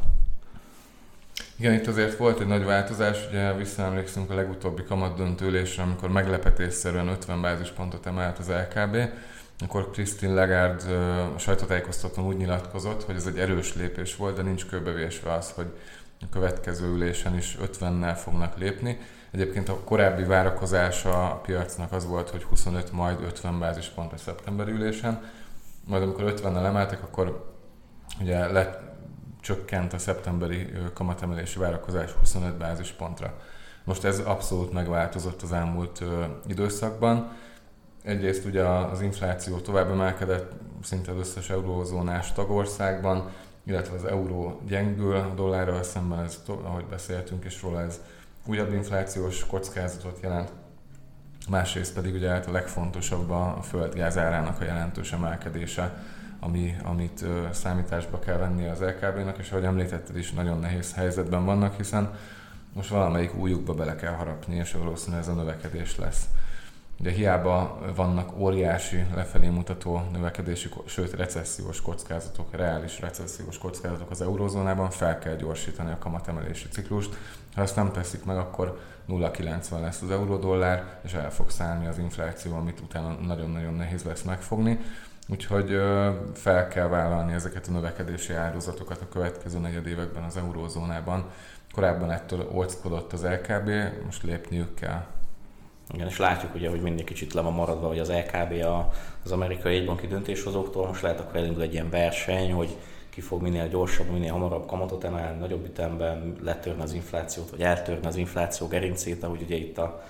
Igen, 1.55 1.73
itt 1.73 1.87
azért 1.87 2.17
volt 2.17 2.39
egy 2.39 2.47
nagy 2.47 2.65
változás, 2.65 3.27
ugye 3.29 3.53
visszaemlékszünk 3.53 4.29
a 4.29 4.35
legutóbbi 4.35 4.83
kamatdöntőlésre, 4.83 5.83
amikor 5.83 6.09
meglepetésszerűen 6.09 7.07
50 7.07 7.41
bázispontot 7.41 8.05
emelt 8.05 8.37
az 8.37 8.49
LKB, 8.49 8.97
akkor 9.59 9.89
Christine 9.89 10.33
Lagarde 10.33 10.95
a 11.35 11.37
sajtótájékoztatón 11.37 12.25
úgy 12.25 12.37
nyilatkozott, 12.37 13.03
hogy 13.03 13.15
ez 13.15 13.25
egy 13.25 13.39
erős 13.39 13.75
lépés 13.75 14.15
volt, 14.15 14.35
de 14.35 14.41
nincs 14.41 14.65
köbevésve 14.65 15.33
az, 15.33 15.51
hogy 15.51 15.77
a 16.21 16.25
következő 16.31 16.87
ülésen 16.87 17.37
is 17.37 17.57
50-nel 17.61 18.17
fognak 18.23 18.57
lépni. 18.57 18.99
Egyébként 19.31 19.69
a 19.69 19.79
korábbi 19.83 20.23
várakozása 20.23 21.31
a 21.31 21.35
piacnak 21.35 21.91
az 21.91 22.05
volt, 22.05 22.29
hogy 22.29 22.43
25, 22.43 22.91
majd 22.91 23.21
50 23.21 23.59
bázispont 23.59 24.13
a 24.13 24.17
szeptemberi 24.17 24.71
ülésen. 24.71 25.21
Majd 25.85 26.03
amikor 26.03 26.33
50-nel 26.37 26.65
emeltek, 26.65 27.03
akkor 27.03 27.55
ugye 28.21 28.47
lett, 28.47 28.85
csökkent 29.41 29.93
a 29.93 29.97
szeptemberi 29.97 30.73
kamatemelési 30.93 31.59
várakozás 31.59 32.11
25 32.11 32.57
bázispontra. 32.57 33.33
Most 33.83 34.03
ez 34.03 34.19
abszolút 34.19 34.73
megváltozott 34.73 35.41
az 35.41 35.51
elmúlt 35.51 36.03
időszakban. 36.47 37.31
Egyrészt 38.07 38.45
ugye 38.45 38.63
az 38.63 39.01
infláció 39.01 39.57
tovább 39.59 39.89
emelkedett 39.89 40.51
szinte 40.83 41.11
az 41.11 41.17
összes 41.17 41.49
eurózónás 41.49 42.33
tagországban, 42.33 43.29
illetve 43.63 43.95
az 43.95 44.05
euró 44.05 44.61
gyengül 44.67 45.15
a 45.15 45.33
dollárral 45.35 45.83
szemben, 45.83 46.23
ez, 46.23 46.41
ahogy 46.63 46.85
beszéltünk 46.85 47.45
is 47.45 47.61
róla, 47.61 47.81
ez 47.81 48.01
újabb 48.45 48.73
inflációs 48.73 49.45
kockázatot 49.45 50.19
jelent. 50.21 50.51
Másrészt 51.49 51.93
pedig 51.93 52.13
ugye 52.13 52.29
hát 52.29 52.47
a 52.47 52.51
legfontosabb 52.51 53.29
a 53.29 53.59
földgáz 53.61 54.17
árának 54.17 54.61
a 54.61 54.63
jelentős 54.63 55.13
emelkedése, 55.13 56.03
ami, 56.39 56.75
amit 56.83 57.25
számításba 57.51 58.19
kell 58.19 58.37
venni 58.37 58.67
az 58.67 58.79
LKB-nak, 58.79 59.37
és 59.37 59.51
ahogy 59.51 59.63
említetted 59.63 60.17
is, 60.17 60.31
nagyon 60.31 60.59
nehéz 60.59 60.93
helyzetben 60.93 61.45
vannak, 61.45 61.75
hiszen 61.75 62.13
most 62.73 62.89
valamelyik 62.89 63.35
újukba 63.35 63.73
bele 63.73 63.95
kell 63.95 64.13
harapni, 64.13 64.55
és 64.55 64.71
valószínűleg 64.71 65.21
ez 65.21 65.27
a 65.27 65.33
növekedés 65.33 65.97
lesz. 65.97 66.25
Ugye 66.99 67.11
hiába 67.11 67.79
vannak 67.95 68.37
óriási 68.37 69.05
lefelé 69.15 69.47
mutató 69.47 70.01
növekedési, 70.11 70.69
sőt 70.85 71.13
recessziós 71.13 71.81
kockázatok, 71.81 72.55
reális 72.55 72.99
recessziós 72.99 73.57
kockázatok 73.57 74.11
az 74.11 74.21
eurózónában, 74.21 74.89
fel 74.89 75.19
kell 75.19 75.35
gyorsítani 75.35 75.91
a 75.91 75.97
kamatemelési 75.97 76.67
ciklust. 76.67 77.17
Ha 77.55 77.61
ezt 77.61 77.75
nem 77.75 77.91
teszik 77.91 78.25
meg, 78.25 78.37
akkor 78.37 78.79
0,90 79.09 79.81
lesz 79.81 80.01
az 80.01 80.11
euró-dollár, 80.11 80.99
és 81.03 81.13
el 81.13 81.31
fog 81.31 81.49
szállni 81.49 81.87
az 81.87 81.97
infláció, 81.97 82.55
amit 82.55 82.79
utána 82.79 83.11
nagyon-nagyon 83.13 83.73
nehéz 83.73 84.03
lesz 84.03 84.23
megfogni. 84.23 84.79
Úgyhogy 85.27 85.81
fel 86.33 86.67
kell 86.67 86.87
vállalni 86.87 87.33
ezeket 87.33 87.67
a 87.67 87.71
növekedési 87.71 88.33
áldozatokat 88.33 89.01
a 89.01 89.09
következő 89.09 89.59
negyedévekben 89.59 90.23
az 90.23 90.37
eurózónában. 90.37 91.25
Korábban 91.73 92.11
ettől 92.11 92.49
olckodott 92.51 93.13
az 93.13 93.23
LKB, 93.23 93.69
most 94.05 94.23
lépniük 94.23 94.73
kell. 94.73 95.05
Igen, 95.93 96.07
és 96.07 96.17
látjuk 96.17 96.55
ugye, 96.55 96.69
hogy 96.69 96.81
mindig 96.81 97.05
kicsit 97.05 97.33
le 97.33 97.41
van 97.41 97.53
maradva, 97.53 97.87
hogy 97.87 97.99
az 97.99 98.11
LKB 98.11 98.63
a, 98.63 98.91
az 99.23 99.31
amerikai 99.31 99.75
egybanki 99.75 100.07
döntéshozóktól, 100.07 100.87
most 100.87 101.01
lehet 101.01 101.19
akkor 101.19 101.35
elindul 101.35 101.61
egy 101.61 101.73
ilyen 101.73 101.89
verseny, 101.89 102.53
hogy 102.53 102.77
ki 103.09 103.21
fog 103.21 103.41
minél 103.41 103.67
gyorsabb, 103.67 104.09
minél 104.11 104.31
hamarabb 104.31 104.65
kamatot 104.65 105.03
emelni, 105.03 105.39
nagyobb 105.39 105.65
ütemben 105.65 106.35
letörni 106.43 106.81
az 106.81 106.93
inflációt, 106.93 107.49
vagy 107.49 107.61
eltörni 107.61 108.07
az 108.07 108.15
infláció 108.15 108.67
gerincét, 108.67 109.23
ahogy 109.23 109.41
ugye 109.41 109.55
itt 109.55 109.77
a, 109.77 110.03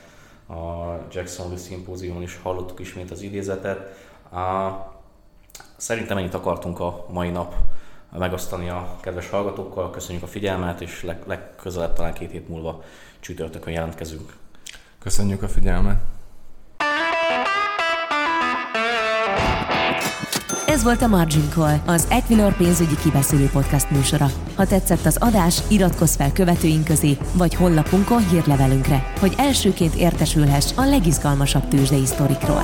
a 0.54 0.92
Jacksonville 1.12 1.60
szimpóziumon 1.60 2.22
is 2.22 2.40
hallottuk 2.44 2.80
ismét 2.80 3.12
az 3.12 3.22
idézetet. 3.22 3.78
A, 4.32 4.72
szerintem 5.76 6.18
ennyit 6.18 6.34
akartunk 6.34 6.80
a 6.80 7.06
mai 7.10 7.30
nap 7.30 7.56
megosztani 8.18 8.70
a 8.70 8.98
kedves 9.02 9.30
hallgatókkal. 9.30 9.90
Köszönjük 9.90 10.24
a 10.24 10.28
figyelmet, 10.28 10.82
és 10.82 11.04
leg, 11.04 11.24
legközelebb 11.26 11.94
talán 11.94 12.14
két 12.14 12.32
hét 12.32 12.50
múlva 12.50 12.84
csütörtökön 13.20 13.74
jelentkezünk. 13.74 14.34
Köszönjük 15.00 15.42
a 15.42 15.48
figyelmet! 15.48 15.98
Ez 20.68 20.84
volt 20.84 21.02
a 21.02 21.08
Margin 21.08 21.50
Call, 21.50 21.78
az 21.86 22.08
Equilor 22.10 22.58
pénzügyi 22.58 22.96
kibeszélő 22.96 23.50
podcast 23.50 23.92
műsora. 23.92 24.28
Ha 24.56 24.66
tetszett 24.66 25.06
az 25.06 25.18
adás, 25.20 25.62
iratkozz 25.68 26.16
fel 26.16 26.32
követőink 26.32 26.86
közé, 26.86 27.18
vagy 27.34 27.56
honlapunkon 27.56 28.28
hírlevelünkre, 28.28 29.14
hogy 29.20 29.34
elsőként 29.38 29.94
értesülhess 29.96 30.72
a 30.76 30.86
legizgalmasabb 30.86 31.68
tőzsdei 31.68 32.06
sztorikról. 32.06 32.64